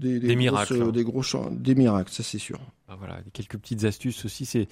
[0.00, 0.88] des, miracles, hein.
[0.88, 2.58] des gros champs, des miracles, ça c'est sûr.
[2.92, 4.66] Ah, voilà, quelques petites astuces aussi, c'est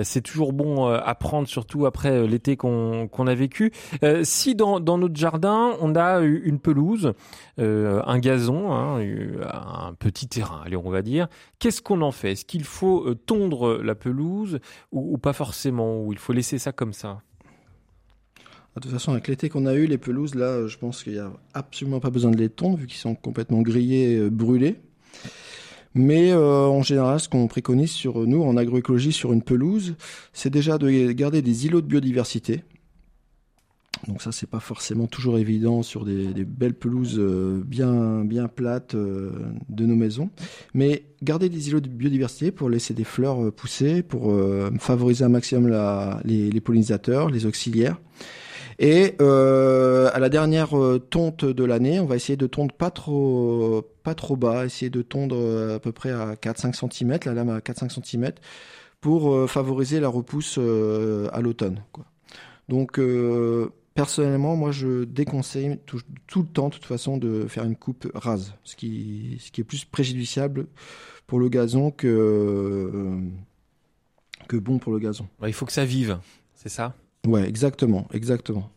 [0.00, 3.72] c'est toujours bon euh, à prendre, surtout après euh, l'été qu'on a vécu.
[4.04, 7.14] Euh, si dans notre jardin on a une pelouse,
[7.58, 9.00] un gazon, hein,
[9.52, 11.26] un petit terrain, allez on va dire,
[11.58, 12.32] qu'est-ce qu'on en fait?
[12.32, 14.60] Est-ce qu'il faut tondre la pelouse
[14.92, 16.04] ou, pas forcément?
[16.04, 17.22] Ou il faut laisser ça comme ça?
[18.76, 21.18] De toute façon, avec l'été qu'on a eu, les pelouses, là, je pense qu'il n'y
[21.18, 24.76] a absolument pas besoin de les tondre, vu qu'ils sont complètement grillés, brûlés.
[25.94, 29.94] Mais euh, en général, ce qu'on préconise sur nous, en agroécologie, sur une pelouse,
[30.32, 32.64] c'est déjà de garder des îlots de biodiversité.
[34.08, 38.94] Donc ça, c'est pas forcément toujours évident sur des, belles pelouses euh, bien, bien plates
[38.94, 39.30] euh,
[39.68, 40.30] de nos maisons.
[40.74, 44.32] Mais garder des îlots de biodiversité pour laisser des fleurs euh, pousser, pour
[44.78, 45.70] favoriser un maximum
[46.24, 48.00] les, pollinisateurs, les auxiliaires.
[48.78, 50.70] Et à la dernière
[51.10, 55.02] tonte de l'année, on va essayer de tondre pas trop, pas trop bas, essayer de
[55.02, 58.30] tondre à peu près à 4-5 cm, la lame à 4-5 cm,
[59.00, 61.82] pour favoriser la repousse à l'automne.
[62.68, 63.00] Donc
[63.94, 66.00] Personnellement, moi, je déconseille tout,
[66.36, 69.64] le temps, de toute façon, de faire une coupe rase, ce qui, ce qui est
[69.64, 70.66] plus préjudiciable
[71.28, 73.20] pour le gazon que,
[74.48, 75.28] que bon pour le gazon.
[75.46, 76.18] il faut que ça vive,
[76.54, 76.96] c'est ça?
[77.24, 78.68] Ouais, exactement, exactement.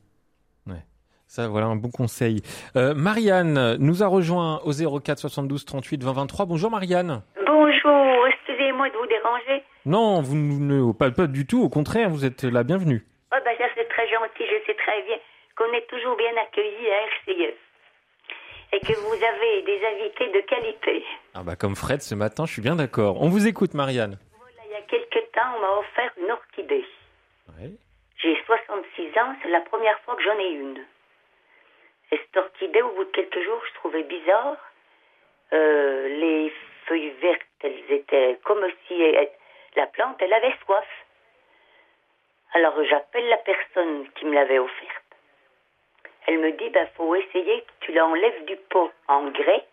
[1.27, 1.33] Ouais.
[1.43, 2.41] Ça, voilà un bon conseil.
[2.75, 6.45] Euh, Marianne nous a rejoint au 04 72 38 20 23.
[6.45, 7.21] Bonjour Marianne.
[7.45, 9.63] Bonjour, excusez-moi de vous déranger.
[9.85, 13.05] Non, vous ne pas, pas du tout, au contraire, vous êtes la bienvenue.
[13.33, 15.17] Oh ben ça c'est très gentil, je sais très bien
[15.57, 17.53] qu'on est toujours bien accueillis à RCE
[18.73, 21.03] et que vous avez des invités de qualité.
[21.33, 23.21] Ah bah comme Fred ce matin, je suis bien d'accord.
[23.21, 24.17] On vous écoute Marianne.
[24.37, 26.85] Voilà, il y a quelques temps, on m'a offert une orchidée.
[28.21, 30.79] J'ai 66 ans, c'est la première fois que j'en ai une.
[32.12, 34.58] Et cette orchidée, au bout de quelques jours, je trouvais bizarre.
[35.54, 36.54] Euh, les
[36.86, 39.15] feuilles vertes, elles étaient comme si
[39.76, 40.88] la plante, elle avait soif.
[42.54, 45.04] Alors j'appelle la personne qui me l'avait offerte.
[46.28, 49.65] Elle me dit, ben, faut essayer que tu l'enlèves du pot en grès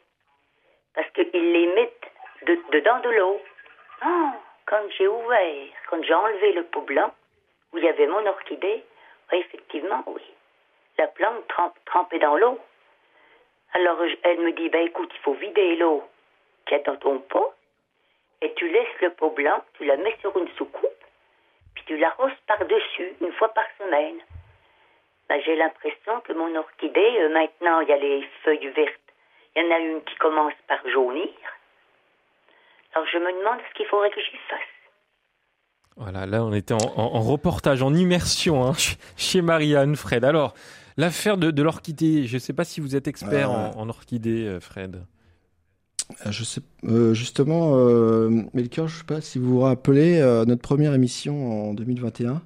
[0.94, 2.10] parce qu'ils les mettent
[2.70, 3.40] dedans de l'eau.
[4.00, 4.34] Ah,
[4.66, 7.12] quand j'ai ouvert, quand j'ai enlevé le pot blanc,
[7.72, 8.84] où il y avait mon orchidée,
[9.32, 10.22] effectivement, oui.
[10.98, 11.44] La plante
[11.86, 12.58] trempée dans l'eau.
[13.72, 16.04] Alors elle me dit, ben écoute, il faut vider l'eau
[16.66, 17.52] qu'il y a dans ton pot,
[18.40, 21.04] et tu laisses le pot blanc, tu la mets sur une soucoupe,
[21.74, 24.18] puis tu l'arroses par-dessus une fois par semaine.
[25.28, 29.00] Ben, j'ai l'impression que mon orchidée, euh, maintenant, il y a les feuilles vertes.
[29.56, 31.28] Il y en a une qui commence par jaunir.
[32.94, 34.60] Alors je me demande ce qu'il faudrait que j'y fasse.
[35.96, 38.72] Voilà, là on était en, reportage, en immersion hein,
[39.16, 40.24] chez Marianne, Fred.
[40.24, 40.54] Alors,
[40.96, 44.60] l'affaire de, l'orchidée, je ne sais pas si vous êtes expert en, en, orchidée, euh,
[44.60, 45.04] Fred.
[46.26, 50.20] Euh, je sais, euh, justement, euh, Melchior, je ne sais pas si vous vous rappelez
[50.20, 52.42] euh, notre première émission en 2021,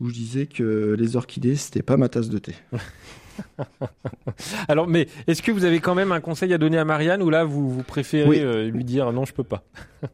[0.00, 2.54] où je disais que les orchidées, c'était pas ma tasse de thé.
[4.68, 7.30] Alors, mais est-ce que vous avez quand même un conseil à donner à Marianne, ou
[7.30, 9.62] là, vous, vous préférez lui dire non, je peux pas?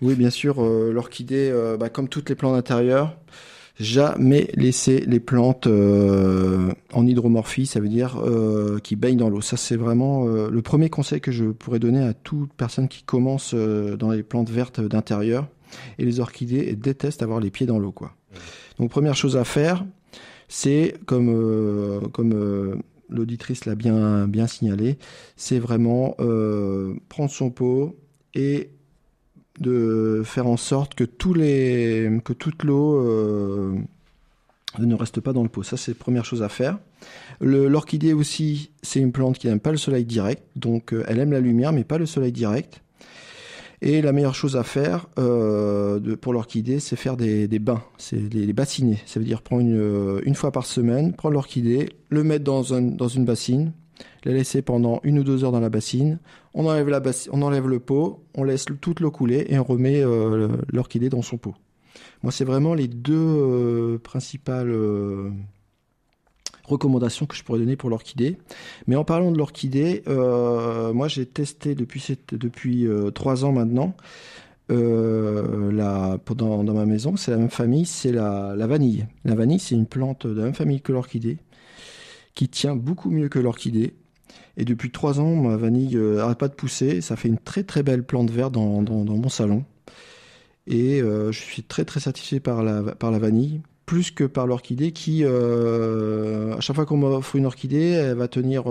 [0.00, 3.16] Oui, bien sûr, l'orchidée, bah, comme toutes les plantes d'intérieur,
[3.78, 9.40] jamais laisser les plantes euh, en hydromorphie, ça veut dire euh, qui baignent dans l'eau.
[9.40, 13.02] Ça, c'est vraiment euh, le premier conseil que je pourrais donner à toute personne qui
[13.02, 15.48] commence dans les plantes vertes d'intérieur.
[15.98, 18.14] Et les orchidées détestent avoir les pieds dans l'eau, quoi.
[18.78, 19.86] Donc, première chose à faire,
[20.48, 24.98] c'est comme comme l'auditrice l'a bien bien signalé,
[25.36, 26.14] c'est vraiment
[27.08, 27.96] prendre son pot
[28.34, 28.70] et
[29.62, 33.74] de faire en sorte que, tous les, que toute l'eau euh,
[34.78, 35.62] ne reste pas dans le pot.
[35.62, 36.78] Ça, c'est la première chose à faire.
[37.40, 41.32] L'orchidée aussi, c'est une plante qui n'aime pas le soleil direct, donc euh, elle aime
[41.32, 42.82] la lumière, mais pas le soleil direct.
[43.80, 48.46] Et la meilleure chose à faire euh, pour l'orchidée, c'est faire des, bains, c'est les,
[48.46, 48.98] les, bassiner.
[49.06, 53.72] Ça veut dire prendre une, fois par semaine, prendre l'orchidée, le mettre dans une bassine,
[54.24, 56.18] la laisser pendant une ou deux heures dans la bassine.
[56.54, 60.02] On enlève, la on enlève le pot, on laisse toute l'eau couler et on remet
[60.02, 61.54] euh, l'orchidée dans son pot.
[62.22, 65.30] Moi, c'est vraiment les deux euh, principales euh,
[66.64, 68.38] recommandations que je pourrais donner pour l'orchidée.
[68.86, 73.94] Mais en parlant de l'orchidée, moi, j'ai testé depuis, depuis trois ans maintenant.
[74.68, 76.18] Dans,
[76.64, 79.06] dans, ma maison, c'est la même famille, c'est la, la vanille.
[79.24, 81.38] La vanille, c'est une plante de la même famille que l'orchidée
[82.34, 83.94] qui tient beaucoup mieux que l'orchidée.
[84.56, 87.00] Et depuis trois ans, ma vanille n'arrête euh, pas de pousser.
[87.00, 89.64] Ça fait une très très belle plante verte dans, dans, mon salon.
[90.66, 94.46] Et euh, je suis très très satisfait par la, par la vanille, plus que par
[94.46, 98.64] l'orchidée qui, euh, à chaque fois qu'on m'offre une orchidée, elle va tenir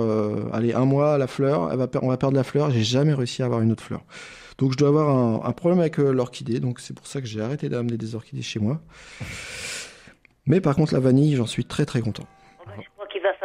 [0.53, 2.71] allez, un mois à la fleur, elle va, on va perdre la fleur.
[2.71, 4.03] J'ai jamais réussi à avoir une autre fleur.
[4.57, 6.59] Donc je dois avoir un, un problème avec l'orchidée.
[6.59, 8.81] Donc c'est pour ça que j'ai arrêté d'amener des orchidées chez moi.
[10.45, 12.27] Mais par contre, la vanille, j'en suis très très content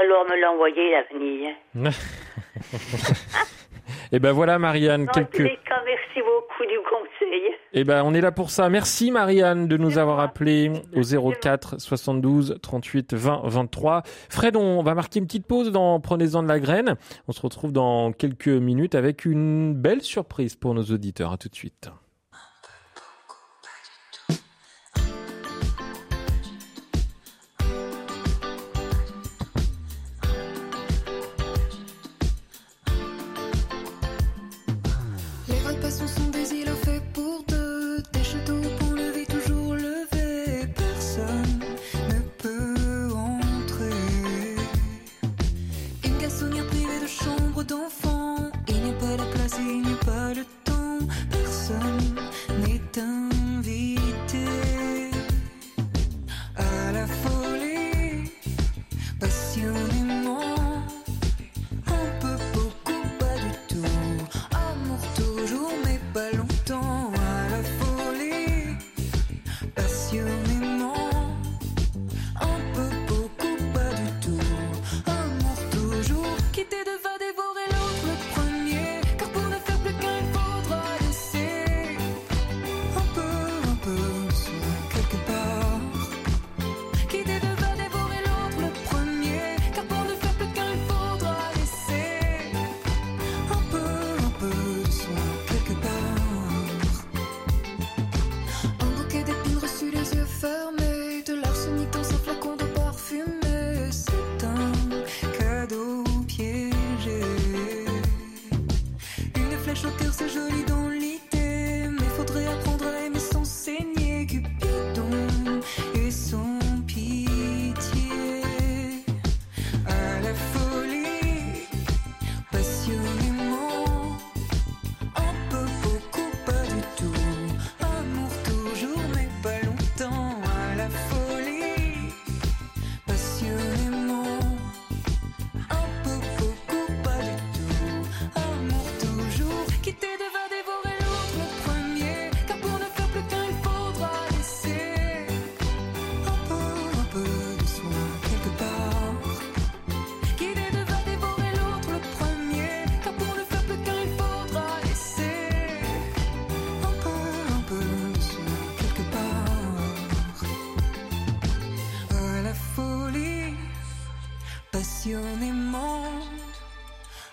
[0.06, 1.54] falloir me l'envoyer, la vanille.
[4.12, 5.06] Et eh ben voilà, Marianne.
[5.08, 5.38] quelques...
[5.38, 7.54] merci beaucoup du conseil.
[7.72, 8.68] Et eh ben on est là pour ça.
[8.68, 14.02] Merci, Marianne, de nous avoir appelé au 04 72 38 20 23.
[14.30, 16.96] Fred, on va marquer une petite pause dans Prenez-en de la graine.
[17.28, 21.32] On se retrouve dans quelques minutes avec une belle surprise pour nos auditeurs.
[21.32, 21.90] À tout de suite.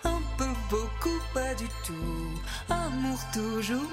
[0.04, 2.40] Un peu beaucoup, pas du tout.
[2.68, 3.88] Amour toujours.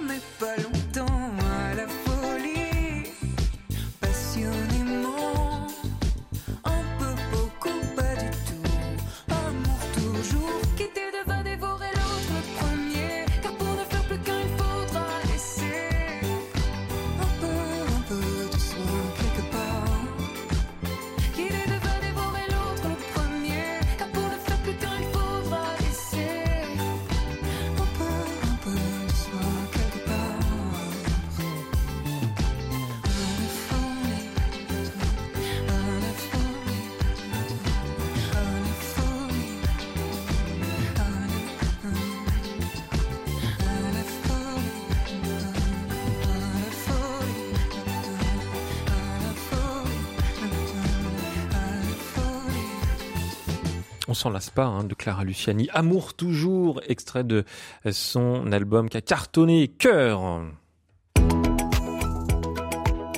[54.22, 55.68] S'en lasse pas hein, de Clara Luciani.
[55.74, 57.44] Amour toujours, extrait de
[57.92, 60.44] son album qui a cartonné Cœur.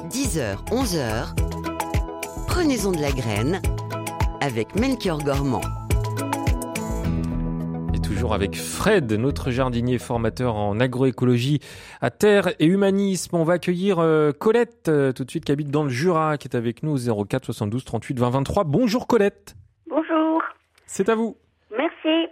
[0.09, 1.35] 10h, 11h,
[2.47, 3.61] prenez-en de la graine
[4.39, 5.59] avec Melchior Gormand.
[7.93, 11.59] Et toujours avec Fred, notre jardinier formateur en agroécologie
[11.99, 13.35] à terre et humanisme.
[13.35, 16.47] On va accueillir euh, Colette euh, tout de suite qui habite dans le Jura, qui
[16.47, 18.63] est avec nous au 04 72 38 20 23.
[18.63, 19.57] Bonjour Colette,
[19.89, 20.41] Bonjour,
[20.93, 21.35] c'est à vous.
[21.71, 22.27] merci.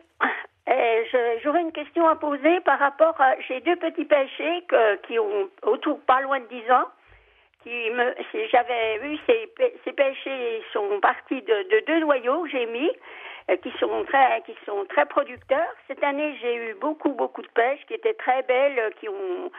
[0.69, 1.03] Euh,
[1.43, 3.33] J'aurais une question à poser par rapport à...
[3.47, 6.85] J'ai deux petits pêchers que- qui ont autour pas loin de 10 ans.
[7.63, 7.71] Qui
[8.51, 9.49] J'avais vu ces,
[9.83, 12.89] ces pêchers sont partis de, de deux noyaux que j'ai mis,
[13.49, 15.73] euh, qui sont très qui sont très producteurs.
[15.87, 19.51] Cette année, j'ai eu beaucoup beaucoup de pêches qui étaient très belles, qui ont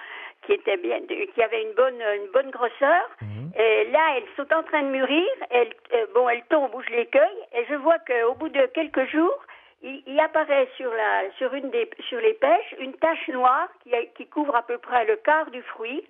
[0.43, 1.01] qui étaient bien,
[1.35, 3.05] qui avaient une bonne une bonne grosseur.
[3.57, 5.27] Et là, elles sont en train de mûrir.
[5.51, 8.65] Elles, euh, bon, elles tombent où je les cueille, et je vois qu'au bout de
[8.67, 9.39] quelques jours,
[9.83, 13.95] il, il apparaît sur la sur une des sur les pêches une tache noire qui,
[13.95, 16.03] a- qui couvre à peu près le quart du fruit.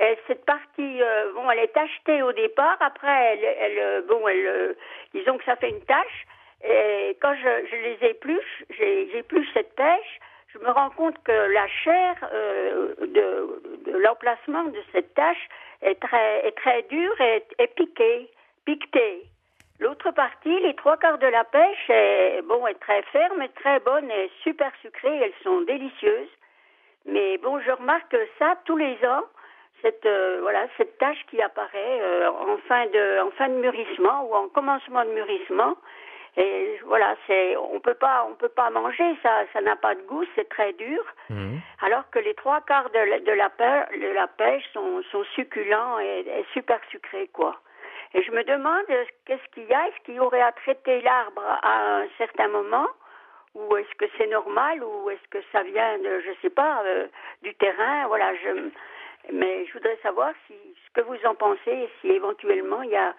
[0.00, 2.76] Et cette partie, euh, bon, elle est tachetée au départ.
[2.80, 4.72] Après, elle, elle, euh, bon, elle, euh,
[5.12, 6.26] disons que ça fait une tache.
[6.64, 10.20] Et quand je, je les épluche, j'épluche cette pêche,
[10.68, 15.48] me rends compte que la chair euh, de, l'emplacement de cette tache
[15.82, 18.30] est très, est très dure et est piquée,
[18.64, 19.24] piquetée.
[19.80, 23.80] L'autre partie, les trois quarts de la pêche, est, bon, est très ferme, est très
[23.80, 25.16] bonne et super sucrée.
[25.22, 26.34] Elles sont délicieuses.
[27.06, 29.24] Mais bon, je remarque ça tous les ans,
[29.80, 34.24] cette euh, voilà cette tache qui apparaît euh, en fin de en fin de mûrissement
[34.28, 35.76] ou en commencement de mûrissement.
[36.40, 40.02] Et voilà, c'est on peut pas on peut pas manger ça, ça n'a pas de
[40.02, 41.02] goût, c'est très dur.
[41.82, 45.24] Alors que les trois quarts de la, de la, pê- de la pêche sont, sont
[45.34, 47.60] succulents et, et super sucrés, quoi.
[48.14, 48.84] Et je me demande,
[49.26, 49.88] qu'est-ce qu'il y a?
[49.88, 52.86] Est-ce qu'il y aurait à traiter l'arbre à un certain moment?
[53.54, 54.82] Ou est-ce que c'est normal?
[54.84, 57.08] Ou est-ce que ça vient de, je sais pas, euh,
[57.42, 58.06] du terrain?
[58.06, 58.70] Voilà, je...
[59.32, 60.54] Mais je voudrais savoir si,
[60.86, 63.12] ce que vous en pensez si éventuellement il y a,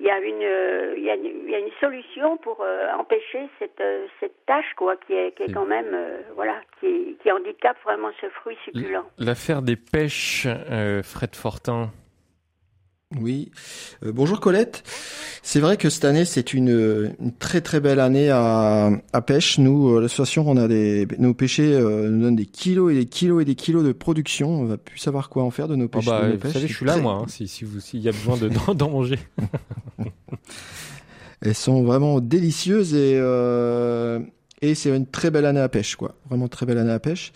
[0.00, 2.60] il y a, une, euh, il y a, une, il y a une solution pour
[2.60, 6.56] euh, empêcher cette, euh, cette tâche, quoi, qui est, qui est quand même, euh, voilà,
[6.80, 9.04] qui, qui handicape vraiment ce fruit succulent.
[9.18, 11.90] L'affaire des pêches, euh, Fred Fortin.
[13.20, 13.50] Oui.
[14.04, 14.82] Euh, bonjour Colette.
[15.42, 19.58] C'est vrai que cette année c'est une, une très très belle année à, à pêche.
[19.58, 23.06] Nous, euh, l'association, on a des nos pêchers euh, nous donnent des kilos et des
[23.06, 24.48] kilos et des kilos de production.
[24.50, 26.06] On va plus savoir quoi en faire de nos Ah pêches.
[26.06, 26.52] bah, de nos vous pêches.
[26.54, 28.90] savez, je suis là moi, hein, si, si vous s'il y a besoin de d'en-
[28.90, 29.18] manger.
[31.42, 33.14] Elles sont vraiment délicieuses et
[34.62, 36.14] et, et c'est une très belle année à pêche, quoi.
[36.28, 37.32] Vraiment très belle année à pêche.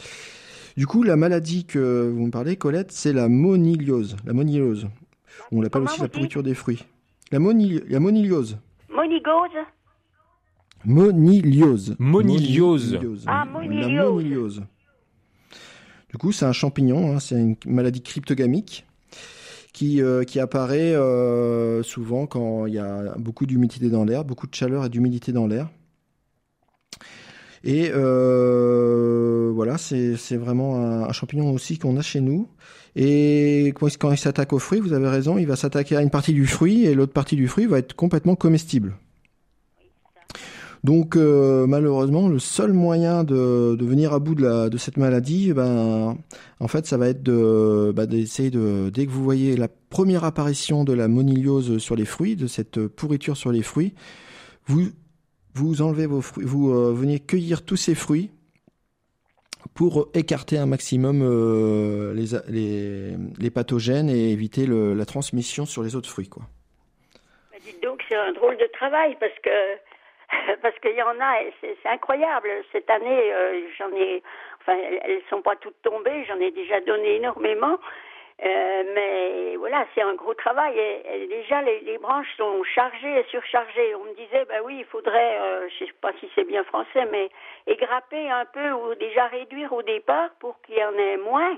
[0.77, 4.17] Du coup, la maladie que vous me parlez, Colette, c'est la moniliose.
[4.27, 4.87] La moniliose.
[5.53, 6.85] On l'appelle aussi la pourriture des fruits.
[7.33, 8.59] La, moni- la moniliose.
[10.85, 12.95] Monigose Moniliose.
[12.99, 13.25] Moniliose.
[13.27, 14.13] Ah, La moniliose.
[14.15, 14.63] moniliose.
[16.11, 18.87] Du coup, c'est un champignon, hein, c'est une maladie cryptogamique
[19.73, 24.47] qui, euh, qui apparaît euh, souvent quand il y a beaucoup d'humidité dans l'air, beaucoup
[24.47, 25.69] de chaleur et d'humidité dans l'air.
[27.65, 32.49] Et euh, voilà, c'est c'est vraiment un, un champignon aussi qu'on a chez nous.
[32.99, 36.33] Et quand il- s'attaque au fruit, vous avez raison, il va s'attaquer à une partie
[36.33, 38.97] du fruit et l'autre partie du fruit va être complètement comestible.
[40.83, 46.17] Donc euh, malheureusement, le seul moyen de, venir à bout de, cette maladie, ben,
[46.61, 50.25] en fait, ça va être de bah, d'essayer de dès que vous voyez la première
[50.25, 53.95] apparition de la moniliose sur les fruits, de cette pourriture sur les fruits,
[54.67, 54.87] vous
[55.55, 58.31] vous enlevez vos fruits, vous euh, venez cueillir tous ces fruits
[59.77, 66.09] pour écarter un maximum euh, les, les, pathogènes et éviter la transmission sur les autres
[66.09, 66.45] fruits, quoi.
[67.53, 69.51] Bah, Dites donc, c'est un drôle de travail parce que
[70.63, 72.49] parce qu'il y en a, c'est incroyable.
[72.73, 74.23] Cette année, euh, j'en ai,
[74.63, 76.25] enfin, elles sont pas toutes tombées.
[76.27, 77.79] J'en ai déjà donné énormément.
[78.45, 80.79] Euh, mais voilà, c'est un gros travail.
[80.79, 83.95] Et, et déjà, les, les branches sont chargées et surchargées.
[83.95, 87.07] On me disait, bah oui, il faudrait, euh, je sais pas si c'est bien français,
[87.11, 87.31] mais
[87.67, 91.57] égrapper un peu ou déjà réduire au départ pour qu'il y en ait moins.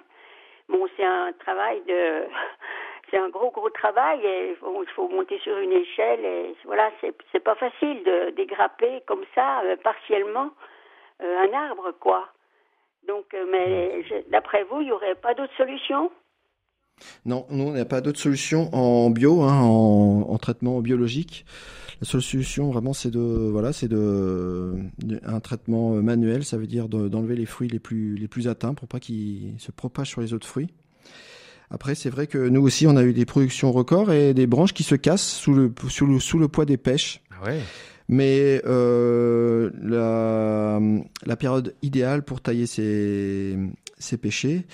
[0.69, 2.25] Bon, c'est un travail de,
[3.11, 7.15] c'est un gros gros travail et il faut monter sur une échelle et voilà, c'est
[7.33, 10.51] c'est pas facile de dégrapper comme ça euh, partiellement
[11.23, 12.29] euh, un arbre quoi.
[13.07, 16.11] Donc, euh, mais je- d'après vous, il y aurait pas d'autre solution?
[17.27, 21.45] Non, nous, on n'a pas d'autre solution en bio, hein, en, en traitement biologique.
[22.01, 26.45] La seule solution, vraiment, c'est de, voilà, c'est de, de- un traitement manuel.
[26.45, 29.55] Ça veut dire de- d'enlever les fruits les plus, les plus atteints pour pas qu'ils
[29.59, 30.69] se propagent sur les autres fruits.
[31.71, 34.73] Après, c'est vrai que nous aussi, on a eu des productions records et des branches
[34.73, 37.21] qui se cassent sous le, sous le, sous le poids des pêches.
[37.31, 37.61] Ah ouais.
[38.09, 40.81] Mais euh, la,
[41.27, 43.59] la période idéale pour tailler ces,
[43.99, 44.65] ces pêchers,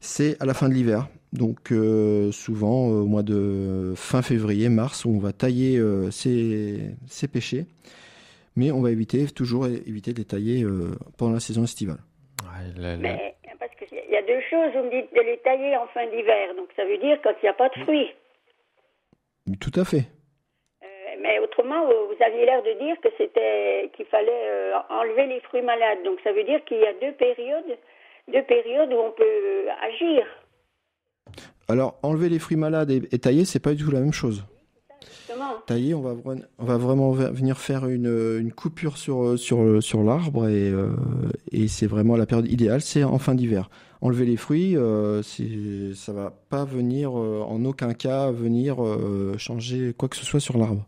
[0.00, 1.08] c'est à la fin de l'hiver.
[1.34, 6.10] Donc euh, souvent euh, au mois de fin février, mars, où on va tailler euh,
[6.12, 6.78] ces,
[7.08, 7.66] ces pêchers.
[8.56, 11.98] Mais on va éviter, toujours éviter de les tailler euh, pendant la saison estivale.
[12.44, 14.70] Ouais, Mais parce qu'il y a deux choses.
[14.76, 17.46] Vous me dites de les tailler en fin d'hiver, donc ça veut dire quand il
[17.46, 18.10] n'y a pas de fruits.
[19.60, 20.06] Tout à fait.
[20.84, 20.86] Euh,
[21.20, 25.40] mais autrement, vous vous aviez l'air de dire que c'était qu'il fallait euh, enlever les
[25.40, 26.04] fruits malades.
[26.04, 27.76] Donc ça veut dire qu'il y a deux périodes,
[28.28, 30.24] deux périodes où on peut euh, agir.
[31.68, 34.44] Alors enlever les fruits malades et, et tailler, c'est pas du tout la même chose.
[35.66, 39.82] Tailler, on va, vra- on va vraiment ve- venir faire une, une coupure sur, sur,
[39.82, 40.90] sur l'arbre et, euh,
[41.52, 43.70] et c'est vraiment la période idéale, c'est en fin d'hiver.
[44.02, 45.22] Enlever les fruits, euh,
[45.94, 50.40] ça va pas venir euh, en aucun cas venir euh, changer quoi que ce soit
[50.40, 50.86] sur l'arbre.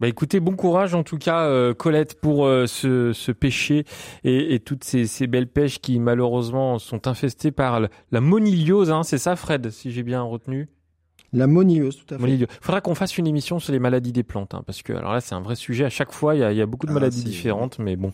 [0.00, 3.84] Bah écoutez, bon courage en tout cas, euh, Colette, pour euh, ce, ce pêcher
[4.22, 7.80] et, et toutes ces, ces belles pêches qui malheureusement sont infestées par
[8.12, 8.92] la moniliose.
[8.92, 10.68] Hein, c'est ça, Fred, si j'ai bien retenu?
[11.32, 12.22] La monilleuse, tout à fait.
[12.22, 12.48] Moniliose.
[12.62, 15.20] Faudra qu'on fasse une émission sur les maladies des plantes, hein, parce que alors là
[15.20, 15.84] c'est un vrai sujet.
[15.84, 17.96] À chaque fois, il y a, il y a beaucoup de Ah, maladies différentes, mais
[17.96, 18.12] bon,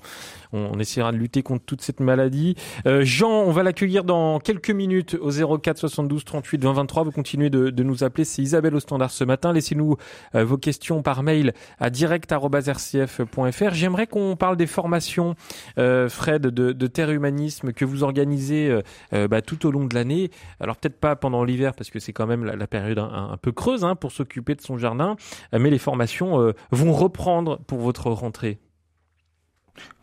[0.53, 2.57] on, on essaiera de lutter contre toute cette maladie.
[2.87, 7.05] Euh, Jean, on va l'accueillir dans quelques minutes au 04 72 38 20 23.
[7.05, 8.25] Vous continuez de, de nous appeler.
[8.25, 9.53] C'est Isabelle au standard ce matin.
[9.53, 9.97] Laissez-nous
[10.35, 13.75] euh, vos questions par mail à direct@rcf.fr.
[13.75, 15.35] J'aimerais qu'on parle des formations,
[15.79, 19.85] euh, Fred, de, de terre humanisme que vous organisez euh, euh, bah, tout au long
[19.85, 20.31] de l'année.
[20.61, 23.53] Alors peut-être pas pendant l'hiver parce que c'est quand même la, la période un, peu
[23.53, 25.17] creuse hein, pour s'occuper de son jardin,
[25.53, 28.59] euh, mais les formations euh, vont reprendre pour votre rentrée.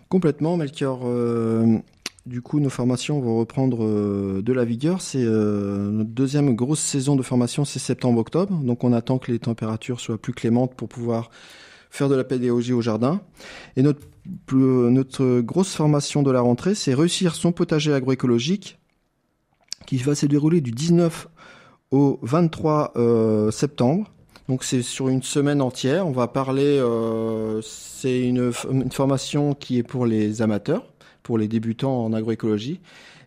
[0.10, 1.02] Complètement, Melchior.
[1.04, 1.78] Euh,
[2.26, 5.02] du coup, nos formations vont reprendre de la vigueur.
[5.02, 8.54] C'est notre deuxième grosse saison de formation, c'est septembre-octobre.
[8.62, 11.32] Donc, on attend que les températures soient plus clémentes pour pouvoir
[11.90, 13.22] faire de la pédagogie au jardin.
[13.76, 14.02] Et notre,
[14.54, 18.80] notre grosse formation de la rentrée, c'est réussir son potager agroécologique,
[19.86, 21.28] qui va se dérouler du 19
[21.92, 24.12] au 23 euh, septembre.
[24.50, 26.08] Donc c'est sur une semaine entière.
[26.08, 26.80] On va parler.
[26.80, 28.52] euh, c'est une,
[28.92, 30.86] formation qui est pour les amateurs,
[31.24, 32.80] pour les débutants en agroécologie.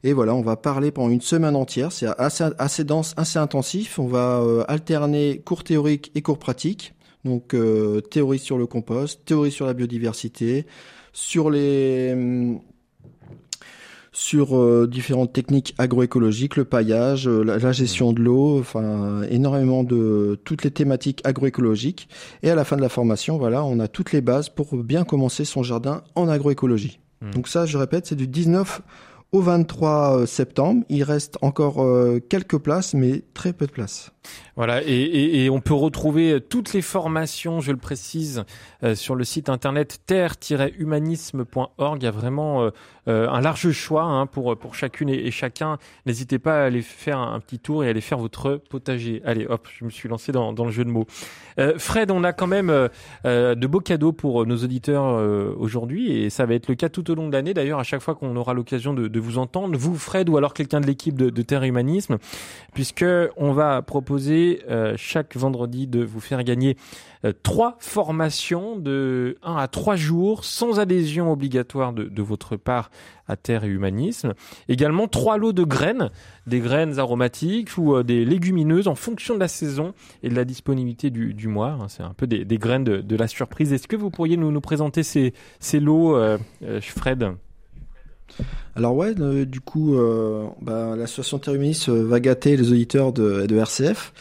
[0.02, 1.92] Et voilà, on va parler pendant une semaine entière.
[1.92, 3.98] C'est assez, assez dense, assez intensif.
[3.98, 6.94] On va euh, alterner cours théoriques et cours pratiques.
[7.24, 7.56] Donc
[8.10, 10.66] théorie sur le compost, théorie sur la biodiversité,
[11.14, 12.60] sur les hum,
[14.14, 19.82] sur euh, différentes techniques agroécologiques, le paillage, euh, la, la gestion de l'eau, enfin énormément
[19.82, 22.08] de toutes les thématiques agroécologiques.
[22.42, 25.04] Et à la fin de la formation, voilà, on a toutes les bases pour bien
[25.04, 27.00] commencer son jardin en agroécologie.
[27.20, 27.32] Hmm.
[27.32, 28.82] Donc ça, je répète, c'est du 19
[29.34, 30.84] au 23 septembre.
[30.88, 34.12] Il reste encore euh, quelques places, mais très peu de places.
[34.54, 38.44] Voilà, et, et, et on peut retrouver toutes les formations, je le précise,
[38.84, 42.00] euh, sur le site internet terre-humanisme.org.
[42.00, 42.70] Il y a vraiment euh, euh,
[43.06, 45.78] un large choix hein, pour pour chacune et, chacun.
[46.06, 49.20] N'hésitez pas à aller faire un, petit tour et aller faire votre potager.
[49.24, 51.06] Allez, hop, je me suis lancé dans, dans le jeu de mots.
[51.58, 52.88] Euh, Fred, on a quand même euh,
[53.26, 56.88] euh, de beaux cadeaux pour nos auditeurs euh, aujourd'hui et ça va être le cas
[56.88, 57.54] tout au long de l'année.
[57.54, 60.54] D'ailleurs, à chaque fois qu'on aura l'occasion de, de vous entendre, vous, Fred, ou alors
[60.54, 62.18] quelqu'un de l'équipe de, de Terre Humanisme,
[62.72, 63.04] puisque
[63.36, 69.56] on va proposer euh, chaque vendredi de vous faire gagner euh, trois formations de 1
[69.56, 72.90] à 3 jours sans adhésion obligatoire de, votre part
[73.28, 74.34] à Terre et Humanisme.
[74.68, 76.10] Également trois lots de graines,
[76.46, 80.44] des graines aromatiques ou euh, des légumineuses en fonction de la saison et de la
[80.44, 81.78] disponibilité du, mois.
[81.80, 81.86] hein.
[81.88, 83.72] C'est un peu des, graines de, la surprise.
[83.72, 85.32] Est-ce que vous pourriez nous, présenter ces,
[85.80, 87.34] lots, euh, euh, Fred?
[88.76, 94.12] Alors ouais, euh, du coup, euh, bah, l'association euh, va gâter les auditeurs de, RCF,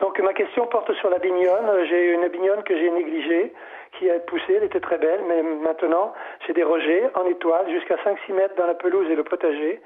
[0.00, 1.84] Donc ma question porte sur la bignonne.
[1.90, 3.52] J'ai une bignonne que j'ai négligée
[3.98, 6.12] qui a poussé, elle était très belle, mais maintenant
[6.46, 9.80] j'ai des rejets en étoile jusqu'à 5-6 mètres dans la pelouse et le potager.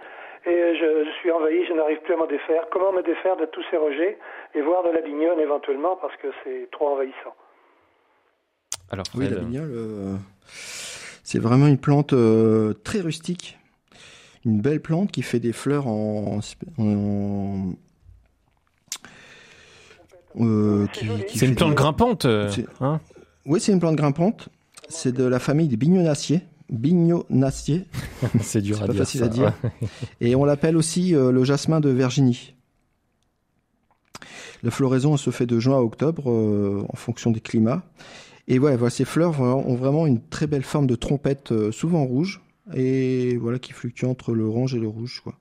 [0.46, 2.66] Et je, je suis envahi, je n'arrive plus à m'en défaire.
[2.70, 4.18] Comment me défaire de tous ces rejets
[4.55, 7.34] et voir de la bignonne éventuellement parce que c'est trop envahissant
[8.90, 10.16] Alors, oui, la bignole, euh,
[11.22, 13.59] c'est vraiment une plante euh, très rustique.
[14.44, 16.40] Une belle plante qui fait des fleurs en,
[16.78, 17.72] en
[20.40, 20.86] euh,
[21.28, 21.74] c'est une plante des...
[21.76, 22.26] grimpante,
[22.80, 23.00] hein?
[23.47, 24.49] Oui, c'est une plante grimpante.
[24.88, 26.40] C'est de la famille des bignonacées.
[26.70, 27.84] Bignonacées.
[28.40, 29.03] c'est dur à pas dire.
[29.03, 29.53] facile ça, à dire.
[29.62, 29.88] Ouais.
[30.20, 32.55] Et on l'appelle aussi euh, le jasmin de Virginie.
[34.62, 37.82] La floraison se fait de juin à octobre euh, en fonction des climats.
[38.49, 42.05] Et voilà, voilà, ces fleurs ont vraiment une très belle forme de trompette, euh, souvent
[42.05, 42.42] rouge,
[42.74, 45.20] et voilà qui fluctue entre l'orange et le rouge.
[45.22, 45.34] Quoi.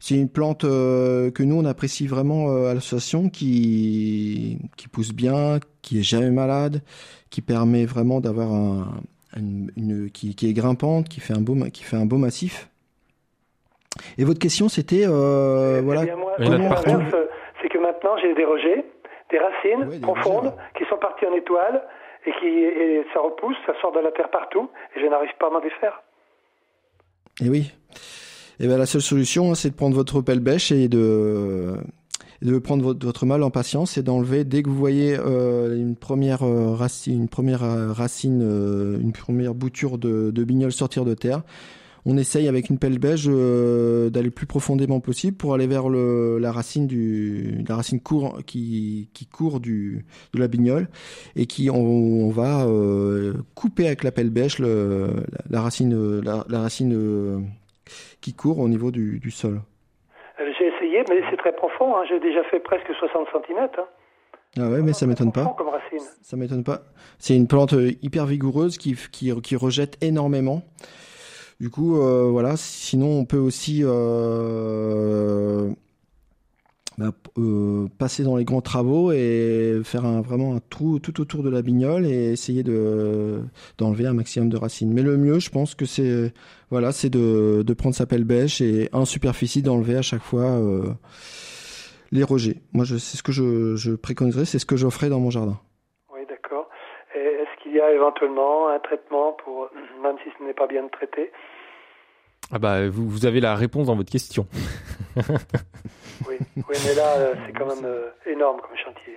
[0.00, 5.12] C'est une plante euh, que nous on apprécie vraiment euh, à l'association, qui qui pousse
[5.12, 6.82] bien, qui est jamais malade,
[7.30, 8.86] qui permet vraiment d'avoir un,
[9.36, 12.68] une, une qui, qui, est grimpante, qui fait un beau qui fait un beau massif.
[14.16, 16.04] Et votre question c'était euh, eh voilà.
[16.04, 18.84] Bien moi, c'est que maintenant j'ai des rejets,
[19.30, 20.78] des racines ouais, des profondes rejets, ouais.
[20.78, 21.82] qui sont parties en étoile
[22.24, 25.48] et qui et ça repousse, ça sort de la terre partout et je n'arrive pas
[25.48, 26.02] à m'en défaire.
[27.44, 27.72] Et oui.
[28.60, 31.74] Et ben la seule solution, c'est de prendre votre pelle bêche et de,
[32.42, 35.94] de prendre votre, votre mal en patience et d'enlever dès que vous voyez euh, une
[35.94, 41.14] première euh, racine, une première racine, euh, une première bouture de, de bignol sortir de
[41.14, 41.42] terre.
[42.04, 45.88] On essaye avec une pelle beige euh, d'aller le plus profondément possible pour aller vers
[45.88, 50.88] le, la racine du la racine court qui, qui court du de la bignole
[51.36, 56.20] et qui on, on va euh, couper avec la pelle bêche le, la, la, racine
[56.20, 57.50] la, la racine
[58.20, 59.60] qui court au niveau du, du sol.
[60.38, 61.96] J'ai essayé, mais c'est très profond.
[61.96, 62.04] Hein.
[62.08, 63.58] J'ai déjà fait presque 60 cm.
[63.58, 63.84] Hein.
[64.56, 65.44] Ah ouais, mais ça m'étonne pas.
[65.56, 65.68] Comme.
[66.22, 66.82] Ça m'étonne pas.
[67.18, 70.62] C'est une plante hyper vigoureuse qui, qui, qui rejette énormément.
[71.60, 72.56] Du coup, euh, voilà.
[72.56, 75.70] Sinon, on peut aussi euh,
[76.98, 81.44] bah, euh, passer dans les grands travaux et faire un, vraiment un trou tout autour
[81.44, 83.40] de la bignole et essayer de
[83.78, 84.92] d'enlever un maximum de racines.
[84.92, 86.32] Mais le mieux, je pense que c'est
[86.70, 90.42] voilà, c'est de, de prendre sa pelle bêche et en superficie d'enlever à chaque fois
[90.42, 90.92] euh,
[92.10, 92.56] les rejets.
[92.72, 95.60] Moi, je, c'est ce que je, je préconiserais, c'est ce que j'offrais dans mon jardin.
[96.12, 96.68] Oui, d'accord.
[97.14, 99.70] Est-ce qu'il y a éventuellement un traitement pour,
[100.02, 101.30] même si ce n'est pas bien traité?
[102.50, 104.48] Ah bah, vous, vous avez la réponse dans votre question.
[106.26, 109.14] oui, mais là, euh, c'est quand même euh, énorme comme chantier.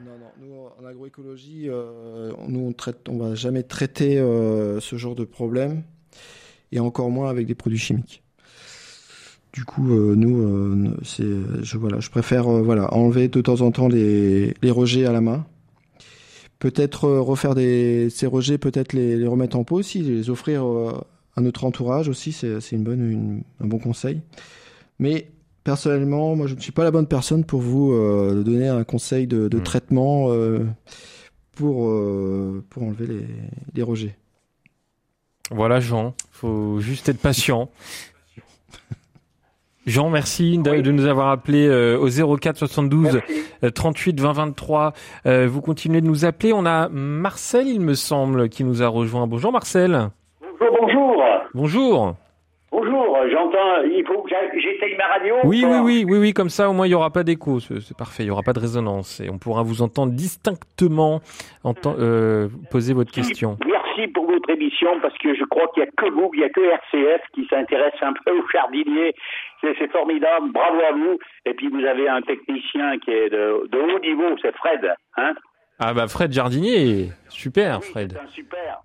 [0.00, 0.30] Non, non.
[0.38, 5.82] Nous, en agroécologie, euh, nous, on traite, va jamais traiter ce genre de problème,
[6.70, 8.22] et encore moins avec des produits chimiques.
[9.52, 14.70] Du coup, nous, je voilà, je préfère voilà enlever de temps en temps les, les
[14.70, 15.46] rejets à la main.
[16.60, 20.64] Peut-être refaire des ces rejets, peut-être les, remettre en pot aussi, les offrir
[21.34, 24.20] à notre entourage aussi, c'est, une bonne, un bon conseil.
[24.98, 25.28] Mais
[25.68, 29.26] personnellement, moi, je ne suis pas la bonne personne pour vous euh, donner un conseil
[29.26, 29.62] de, de mmh.
[29.62, 30.64] traitement euh,
[31.54, 33.26] pour, euh, pour enlever les,
[33.74, 34.16] les rejets.
[35.50, 36.14] Voilà, Jean.
[36.30, 37.68] Faut juste être patient.
[39.86, 43.20] Jean, merci de, de nous avoir appelé euh, au 04 72
[43.62, 44.94] euh, 38 20 23.
[45.26, 46.54] Euh, vous continuez de nous appeler.
[46.54, 49.26] On a Marcel, il me semble, qui nous a rejoint.
[49.26, 50.08] Bonjour Marcel.
[50.40, 51.22] Bonjour, bonjour.
[51.52, 52.16] Bonjour.
[53.38, 54.30] J'entends, il faut que
[54.60, 55.36] j'éteigne ma radio.
[55.44, 57.60] Oui, ou oui, oui, oui, oui, comme ça, au moins, il n'y aura pas d'écho.
[57.60, 59.20] C'est parfait, il n'y aura pas de résonance.
[59.20, 61.20] Et on pourra vous entendre distinctement
[61.86, 63.56] euh, poser votre question.
[63.64, 66.44] Merci pour votre émission parce que je crois qu'il n'y a que vous, il n'y
[66.44, 69.14] a que RCF qui s'intéresse un peu aux jardiniers.
[69.60, 71.18] C'est formidable, bravo à vous.
[71.46, 74.92] Et puis vous avez un technicien qui est de, de haut niveau, c'est Fred.
[75.16, 75.34] Hein
[75.78, 78.18] Ah bah Fred Jardinier, super Fred.
[78.20, 78.80] Un super.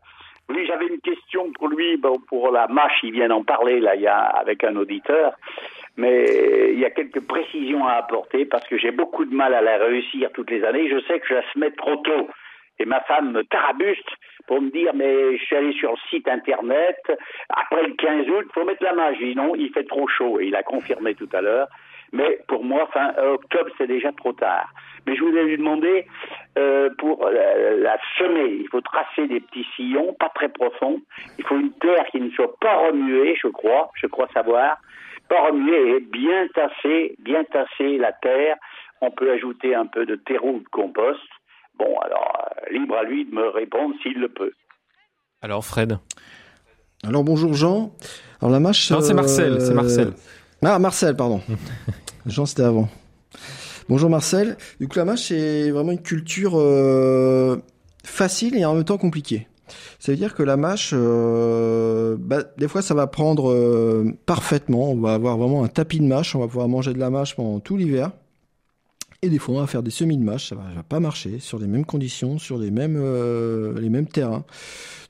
[0.49, 4.01] Oui, j'avais une question pour lui, pour la mâche, il vient d'en parler là, il
[4.01, 5.33] y a avec un auditeur,
[5.95, 9.61] mais il y a quelques précisions à apporter parce que j'ai beaucoup de mal à
[9.61, 10.89] la réussir toutes les années.
[10.89, 12.29] Je sais que je la se mets trop tôt
[12.79, 14.09] et ma femme me tarabuste
[14.47, 16.97] pour me dire mais je suis allé sur le site internet
[17.49, 19.17] après le 15 août, faut mettre la mâche.
[19.19, 21.67] Je non, il fait trop chaud et il a confirmé tout à l'heure.
[22.13, 24.71] Mais pour moi, fin octobre, c'est déjà trop tard.
[25.05, 26.05] Mais je voulais lui demander,
[26.59, 31.01] euh, pour la, la semer, il faut tracer des petits sillons, pas très profonds.
[31.39, 34.77] Il faut une terre qui ne soit pas remuée, je crois, je crois savoir.
[35.27, 38.57] Pas remuée et bien tasser, bien tasser la terre.
[39.01, 41.19] On peut ajouter un peu de terreau ou de compost.
[41.79, 44.53] Bon, alors, euh, libre à lui de me répondre s'il le peut.
[45.41, 45.97] Alors Fred.
[47.05, 47.91] Alors bonjour Jean.
[48.39, 48.91] Alors la mâche.
[48.91, 50.13] Non, c'est Marcel, c'est Marcel.
[50.63, 51.41] Ah Marcel, pardon.
[52.25, 52.87] Jean c'était avant.
[53.89, 54.57] Bonjour Marcel.
[54.79, 57.57] Du coup la mâche c'est vraiment une culture euh,
[58.05, 59.47] facile et en même temps compliquée.
[59.99, 64.91] Ça veut dire que la mâche, euh, bah, des fois ça va prendre euh, parfaitement.
[64.91, 66.35] On va avoir vraiment un tapis de mâche.
[66.35, 68.11] On va pouvoir manger de la mâche pendant tout l'hiver.
[69.21, 70.47] Et des fois on va faire des semis de mâche.
[70.49, 73.01] Ça va, va pas marcher sur les mêmes conditions, sur les mêmes
[73.75, 74.45] les mêmes terrains.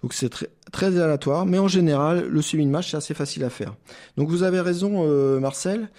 [0.01, 3.43] Donc c'est très, très aléatoire, mais en général, le semis de mâche, c'est assez facile
[3.43, 3.75] à faire.
[4.17, 5.89] Donc vous avez raison, Marcel.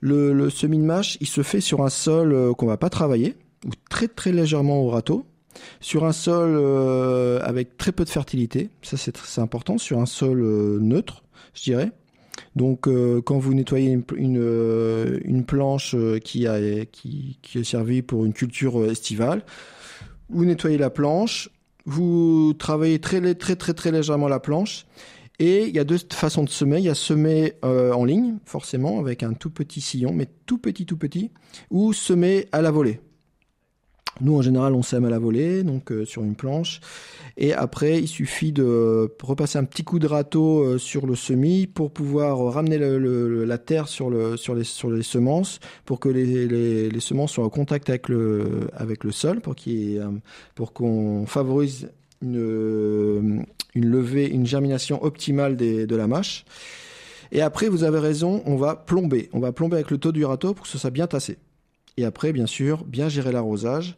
[0.00, 2.88] Le, le semis de mâche, il se fait sur un sol euh, qu'on va pas
[2.88, 3.36] travailler,
[3.66, 5.26] ou très très légèrement au râteau,
[5.80, 8.70] sur un sol euh, avec très peu de fertilité.
[8.82, 9.76] Ça, c'est important.
[9.78, 11.22] Sur un sol euh, neutre,
[11.54, 11.92] je dirais.
[12.56, 12.88] Donc,
[13.24, 15.94] quand vous nettoyez une, une, planche
[16.24, 17.38] qui, a, qui,
[18.06, 19.44] pour une culture estivale,
[20.30, 21.50] vous nettoyez la planche,
[21.84, 24.86] vous travaillez très, très, très, très légèrement la planche.
[25.40, 26.78] Et il y a deux façons de semer.
[26.78, 30.58] Il y a semer euh, en ligne, forcément, avec un tout petit sillon, mais tout
[30.58, 31.30] petit, tout petit,
[31.70, 33.00] ou semer à la volée.
[34.20, 36.80] Nous, en général, on sème à la volée, donc euh, sur une planche.
[37.38, 41.66] Et après, il suffit de repasser un petit coup de râteau euh, sur le semis
[41.66, 44.64] pour pouvoir ramener la terre sur, le, sur, les,
[45.02, 48.68] semences, pour que les, semences soient en contact avec le,
[49.10, 51.88] sol, pour qu'on favorise
[52.22, 53.44] une,
[53.74, 56.44] une levée, une germination optimale de la mâche.
[57.32, 59.28] Et après, vous avez raison, on va plomber.
[59.32, 61.38] On va plomber avec le taux du râteau pour que ce soit bien tassé.
[61.96, 63.96] Et après, bien sûr, bien gérer l'arrosage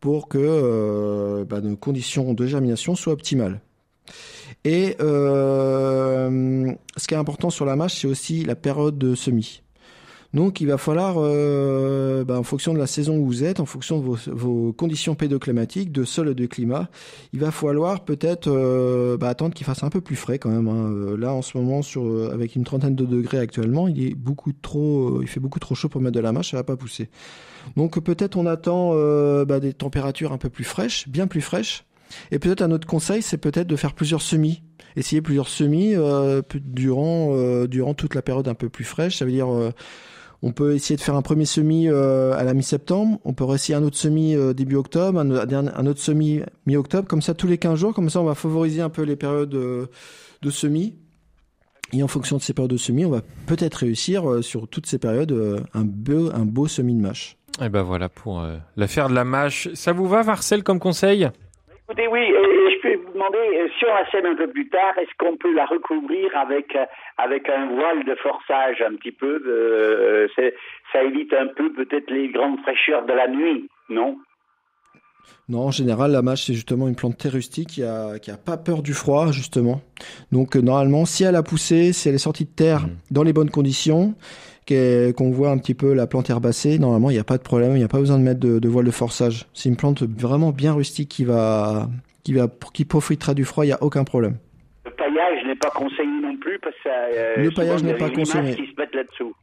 [0.00, 3.60] pour que euh, bah, nos conditions de germination soient optimales.
[4.64, 9.61] Et euh, ce qui est important sur la mâche, c'est aussi la période de semis.
[10.34, 13.66] Donc, il va falloir, euh, bah, en fonction de la saison où vous êtes, en
[13.66, 16.88] fonction de vos, vos conditions pédoclimatiques, de sol et de climat,
[17.34, 20.68] il va falloir peut-être euh, bah, attendre qu'il fasse un peu plus frais quand même.
[20.68, 20.90] hein.
[20.90, 24.52] Euh, Là, en ce moment, euh, avec une trentaine de degrés actuellement, il est beaucoup
[24.52, 26.76] trop, euh, il fait beaucoup trop chaud pour mettre de la mâche, ça va pas
[26.76, 27.10] pousser.
[27.76, 28.92] Donc peut-être on attend
[29.44, 31.84] bah, des températures un peu plus fraîches, bien plus fraîches.
[32.30, 34.62] Et peut-être un autre conseil, c'est peut-être de faire plusieurs semis.
[34.96, 35.94] Essayer plusieurs semis
[36.64, 39.18] durant durant toute la période un peu plus fraîche.
[39.18, 39.46] Ça veut dire
[40.42, 43.76] on peut essayer de faire un premier semis euh, à la mi-septembre, on peut essayer
[43.76, 47.78] un autre semis euh, début octobre, un, autre semis mi-octobre, comme ça tous les 15
[47.78, 49.86] jours, comme ça on va favoriser un peu les périodes euh,
[50.42, 50.96] de semis.
[51.92, 54.98] Et en fonction de ces périodes de semis, on va peut-être réussir sur toutes ces
[54.98, 57.36] périodes un, beau, un semis de mâche.
[57.60, 58.42] Et ben voilà pour
[58.76, 59.68] l'affaire de la mâche.
[59.74, 61.28] Ça vous va Marcel comme conseil?
[61.92, 64.48] Écoutez, oui, et, et je peux vous demander, euh, si on la sème un peu
[64.48, 66.86] plus tard, est-ce qu'on peut la recouvrir avec, euh,
[67.18, 70.26] avec un voile de forçage un petit peu euh,
[70.90, 74.16] Ça évite un peu peut-être les grandes fraîcheurs de la nuit, non?
[75.50, 78.38] Non, en général, la mâche, c'est justement une plante très rustique qui a, qui a
[78.38, 79.82] pas peur du froid, justement.
[80.30, 83.34] Donc, euh, normalement, si elle a poussé, si elle est sortie de terre dans les
[83.34, 84.14] bonnes conditions,
[84.66, 87.72] qu'on voit un petit peu la plante herbacée, normalement, il n'y a pas de problème,
[87.72, 89.46] il n'y a pas besoin de mettre de, de voile de forçage.
[89.52, 91.88] C'est une plante vraiment bien rustique qui va,
[92.24, 94.36] qui va, qui profitera du froid, il n'y a aucun problème.
[94.84, 98.10] Le paillage n'est pas conseillé non plus parce que ça, euh, Le paillage n'est pas
[98.10, 98.54] conseillé.
[98.54, 99.34] qui se mettent là-dessous.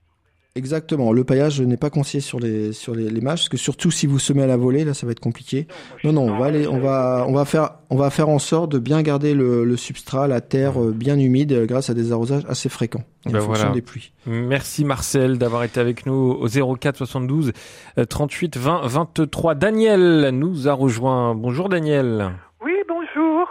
[0.55, 1.13] Exactement.
[1.13, 4.07] Le paillage n'est pas conseillé sur les sur les, les mâches, parce que surtout si
[4.07, 5.67] vous semez à la volée, là, ça va être compliqué.
[6.03, 8.71] Non, non, on va aller, on va, on va faire, on va faire en sorte
[8.71, 12.11] de bien garder le, le substrat, la terre euh, bien humide, euh, grâce à des
[12.11, 13.73] arrosages assez fréquents en Ben fonction voilà.
[13.75, 14.11] des pluies.
[14.25, 16.47] Merci Marcel d'avoir été avec nous au
[16.77, 17.53] 04 72
[17.99, 19.55] euh, 38 20 23.
[19.55, 21.35] Daniel nous a rejoint.
[21.35, 22.31] Bonjour Daniel.
[22.65, 23.47] Oui, bonjour.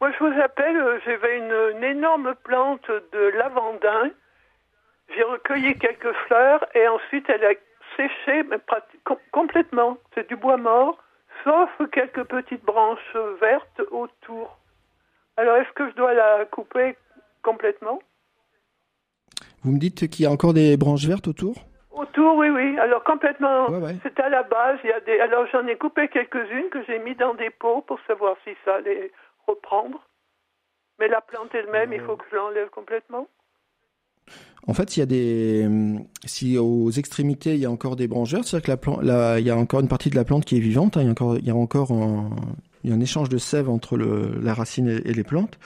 [0.00, 0.76] Moi, je vous appelle.
[0.76, 2.80] euh, J'avais une, une énorme plante
[3.12, 4.10] de lavandin.
[5.14, 7.52] J'ai recueilli quelques fleurs et ensuite elle a
[7.96, 8.58] séché mais
[9.32, 9.98] complètement.
[10.14, 10.98] C'est du bois mort,
[11.44, 14.58] sauf quelques petites branches vertes autour.
[15.36, 16.96] Alors, est-ce que je dois la couper
[17.42, 18.00] complètement?
[19.62, 21.54] Vous me dites qu'il y a encore des branches vertes autour?
[21.90, 22.78] Autour, oui, oui.
[22.78, 23.68] Alors complètement.
[23.70, 23.96] Ouais, ouais.
[24.02, 24.78] C'est à la base.
[24.84, 25.18] Il y a des.
[25.20, 28.76] Alors j'en ai coupé quelques-unes que j'ai mis dans des pots pour savoir si ça
[28.76, 29.10] allait
[29.46, 30.00] reprendre.
[30.98, 33.26] Mais la plante elle-même, il faut que je l'enlève complètement.
[34.66, 35.68] En fait, il y a des,
[36.26, 39.38] si aux extrémités il y a encore des branches vertes, c'est-à-dire que la plante, là,
[39.40, 40.96] il y a encore une partie de la plante qui est vivante.
[40.96, 42.30] hein, il y a encore, il y a encore un,
[42.84, 45.58] il y a un échange de sève entre le, la racine et, et les plantes.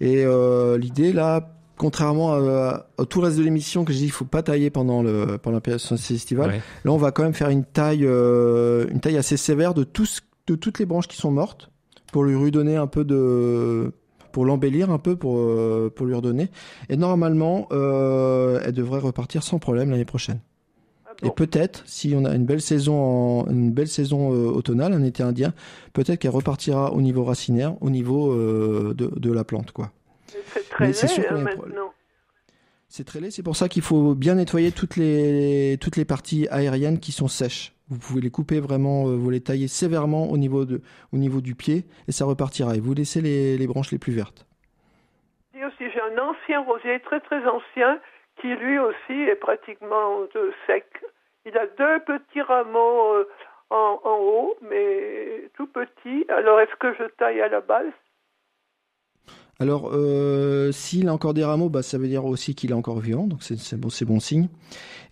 [0.00, 4.04] Et euh, l'idée là, contrairement à, à tout le reste de l'émission que j'ai dit,
[4.06, 6.50] il faut pas tailler pendant le pendant la période estivale.
[6.50, 6.62] Ouais.
[6.84, 10.22] Là, on va quand même faire une taille, euh, une taille assez sévère de tous,
[10.46, 11.70] de toutes les branches qui sont mortes
[12.12, 13.92] pour lui redonner un peu de,
[14.32, 16.48] pour l'embellir un peu, pour euh, pour lui redonner.
[16.88, 20.40] Et normalement, euh, elle devrait repartir sans problème l'année prochaine.
[21.24, 25.04] Et peut-être, si on a une belle saison, en, une belle saison euh, automnale, un
[25.04, 25.52] été indien,
[25.92, 29.92] peut-être qu'elle repartira au niveau racinaire, au niveau de, de la plante, quoi.
[30.80, 31.44] Mais c'est sûr hein.
[32.88, 36.46] C'est très laid, c'est pour ça qu'il faut bien nettoyer toutes les, toutes les parties
[36.50, 37.72] aériennes qui sont sèches.
[37.92, 40.80] Vous pouvez les couper vraiment, euh, vous les taillez sévèrement au niveau, de,
[41.12, 42.74] au niveau du pied et ça repartira.
[42.74, 44.46] Et vous laissez les, branches les plus vertes.
[45.54, 48.00] Aussi, j'ai un ancien rosier très très ancien
[48.40, 50.20] qui lui aussi est pratiquement
[50.66, 50.86] sec.
[51.44, 53.28] Il a deux petits rameaux euh,
[53.68, 56.24] en, en haut, mais tout petits.
[56.30, 57.92] Alors est-ce que je taille à la base?
[59.62, 62.98] Alors, euh, s'il a encore des rameaux, bah, ça veut dire aussi qu'il est encore
[62.98, 64.48] vivant, donc c'est c'est bon, c'est bon signe.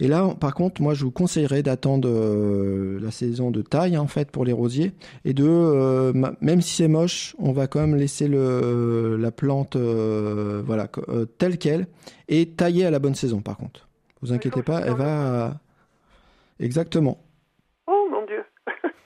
[0.01, 4.09] Et là, par contre, moi, je vous conseillerais d'attendre euh, la saison de taille, en
[4.09, 4.90] fait, pour les rosiers,
[5.24, 9.76] et de, euh, même si c'est moche, on va quand même laisser le, la plante,
[9.76, 11.86] euh, voilà, euh, telle quelle,
[12.26, 13.86] et tailler à la bonne saison, par contre.
[14.20, 15.61] Vous inquiétez pas, elle va,
[16.59, 17.22] exactement.
[17.86, 18.42] Oh mon Dieu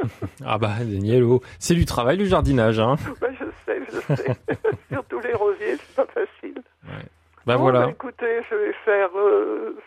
[0.42, 2.80] Ah bah Daniel, oh, c'est du travail le jardinage.
[2.80, 2.96] Hein.
[3.20, 3.33] Je
[3.66, 4.32] sais, je sais.
[4.92, 6.62] Surtout les rosiers, c'est pas facile.
[7.46, 7.80] Bah Bon, voilà.
[7.86, 9.82] bah, écoutez, je vais faire euh, Eh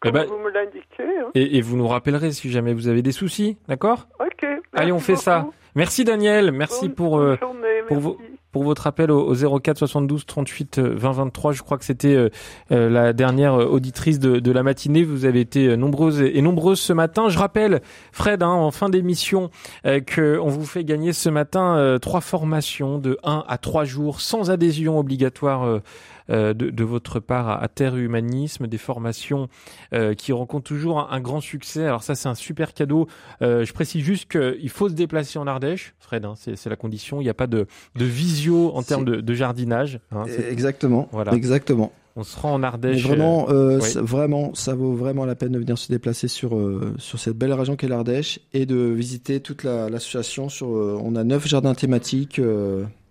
[0.00, 1.18] comme ben, vous me l'indiquez.
[1.18, 1.30] hein.
[1.34, 4.08] et, et vous nous rappellerez si jamais vous avez des soucis, d'accord?
[4.20, 4.46] Ok.
[4.74, 5.40] Allez, on fait ça.
[5.40, 5.54] beaucoup.
[5.74, 8.02] Merci Daniel, merci Bonne- pour bonne euh, journée, pour, merci.
[8.02, 8.18] vo-
[8.56, 11.52] pour votre appel au, au 04 72 38 euh, 20 23.
[11.52, 12.30] Je crois que c'était euh,
[12.72, 15.02] euh, la dernière euh, auditrice de, la matinée.
[15.02, 17.28] Vous avez été nombreuses et nombreuses ce matin.
[17.28, 17.82] Je rappelle,
[18.12, 19.50] Fred, hein, en fin d'émission,
[19.84, 24.22] euh, que on vous fait gagner ce matin trois formations de 1 à 3 jours
[24.22, 25.82] sans adhésion obligatoire.
[26.30, 29.48] Euh, de, de votre part à, à Terre Humanisme, des formations
[29.92, 31.84] euh, qui rencontrent toujours un, un grand succès.
[31.84, 33.06] Alors ça, c'est un super cadeau.
[33.42, 36.76] Euh, je précise juste qu'il faut se déplacer en Ardèche, Fred, hein, c'est c'est la
[36.76, 37.20] condition.
[37.20, 37.66] Il n'y a pas de,
[37.96, 40.00] de visio en termes de, de jardinage.
[40.12, 41.08] hein, Exactement.
[41.12, 41.32] Voilà.
[41.34, 41.92] Exactement.
[42.18, 43.02] On se rend en Mais Ardèche.
[43.02, 43.90] vraiment, euh, oui.
[43.90, 47.36] ça- vraiment, ça vaut vraiment la peine de venir se déplacer sur euh, sur cette
[47.36, 50.48] belle région qu'est l'Ardèche et de visiter toute la- l'association.
[50.48, 52.38] sur, euh, on a neuf jardins thématiques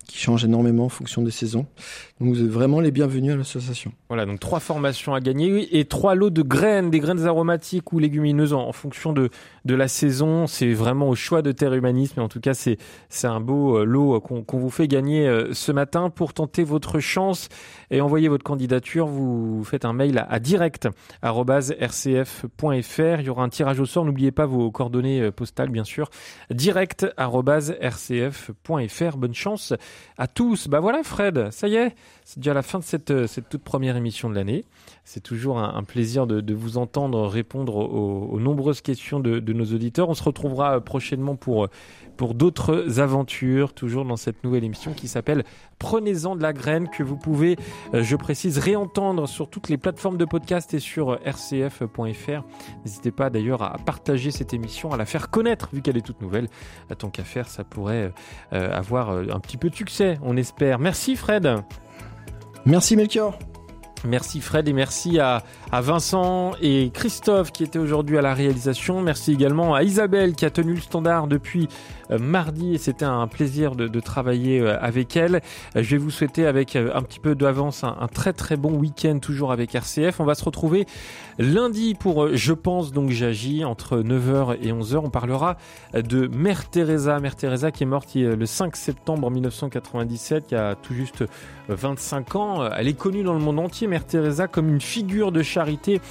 [0.07, 1.65] qui changent énormément en fonction des saisons.
[2.19, 3.91] Donc vous êtes vraiment les bienvenus à l'association.
[4.07, 7.91] Voilà, donc trois formations à gagner oui, et trois lots de graines, des graines aromatiques
[7.91, 9.29] ou légumineuses en, fonction de,
[9.65, 10.47] de la saison.
[10.47, 12.21] C'est vraiment au choix de Terre Humanisme.
[12.21, 12.77] En tout cas, c'est
[13.23, 16.99] un beau euh, lot qu'on qu'on vous fait gagner euh, ce matin pour tenter votre
[16.99, 17.49] chance
[17.91, 19.07] et envoyer votre candidature.
[19.07, 23.19] Vous faites un mail à, à direct@rcf.fr.
[23.19, 24.05] Il y aura un tirage au sort.
[24.05, 26.09] N'oubliez pas vos coordonnées euh, postales, bien sûr.
[26.49, 29.17] direct@rcf.fr.
[29.17, 29.73] Bonne chance
[30.17, 30.67] à tous.
[30.67, 33.63] Bah voilà, Fred, ça y est, c'est déjà la fin de cette, euh, cette toute
[33.63, 34.65] première émission de l'année.
[35.07, 40.09] C'est toujours un, plaisir de, vous entendre répondre aux, nombreuses questions de, nos auditeurs.
[40.09, 41.67] On se retrouvera prochainement pour,
[42.17, 45.43] pour d'autres aventures, toujours dans cette nouvelle émission qui s'appelle
[45.77, 47.55] Prenez-en de la graine, que vous pouvez,
[47.93, 52.43] euh, je précise, réentendre sur toutes les plateformes de podcast et sur rcf.fr.
[52.83, 56.21] N'hésitez pas d'ailleurs à partager cette émission, à la faire connaître, vu qu'elle est toute
[56.21, 56.47] nouvelle.
[56.97, 58.11] Tant qu'à faire, ça pourrait
[58.53, 60.79] euh, avoir euh, un petit peu de succès, on espère.
[60.79, 61.61] Merci Fred.
[62.65, 63.37] Merci Melchior.
[64.03, 69.01] Merci Fred et merci à, Vincent et Christophe qui étaient aujourd'hui à la réalisation.
[69.01, 71.67] Merci également à Isabelle qui a tenu le standard depuis
[72.09, 75.35] mardi et c'était un plaisir de, travailler euh, avec elle.
[75.75, 78.73] Euh, je vais vous souhaiter avec un petit peu d'avance un, un, très très bon
[78.73, 80.19] week-end toujours avec RCF.
[80.19, 80.85] On va se retrouver
[81.39, 84.97] lundi pour Je pense donc j'agis entre 9h et 11h.
[85.03, 85.57] On parlera
[85.93, 87.19] de Mère Teresa.
[87.19, 91.23] Mère Teresa qui est morte le 5 septembre 1997, qui a tout juste
[91.69, 92.69] 25 ans.
[92.71, 96.01] Elle est connue dans le monde entier, Mère Teresa, comme une figure de charité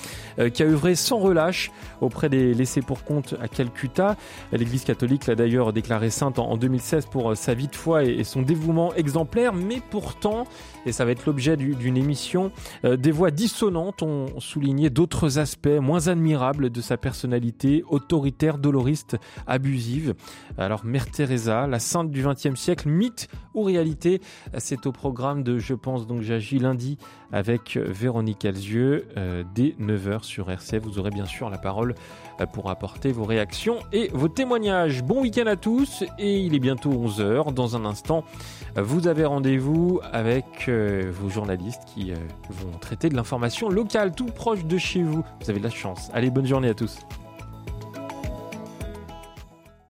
[0.52, 1.70] qui a œuvré sans relâche
[2.00, 4.16] auprès des laissés pour compte à Calcutta.
[4.52, 8.40] L'Église catholique l'a d'ailleurs déclarée sainte en 2016 pour sa vie de foi et son
[8.40, 10.46] dévouement exemplaire, mais pourtant,
[10.86, 16.08] et ça va être l'objet d'une émission, des voix dissonantes ont souligné d'autres aspects moins
[16.08, 19.16] admirables de sa personnalité, autoritaire, doloriste,
[19.46, 20.14] abusive.
[20.58, 24.20] Alors Mère Teresa, la sainte du XXe siècle, mythe ou réalité,
[24.58, 26.98] c'est au programme de Je pense donc j'agis lundi
[27.32, 30.82] avec Véronique Alzieux euh, dès 9h sur RCF.
[30.84, 31.94] Vous aurez bien sûr la parole
[32.52, 35.02] pour apporter vos réactions et vos témoignages.
[35.02, 37.52] Bon week-end à tous et il est bientôt 11h.
[37.52, 38.24] Dans un instant,
[38.76, 42.16] vous avez rendez-vous avec euh, vos journalistes qui euh,
[42.50, 45.24] vont traiter de l'information locale tout proche de chez vous.
[45.40, 46.10] Vous avez de la chance.
[46.12, 46.98] Allez, bonne journée à tous.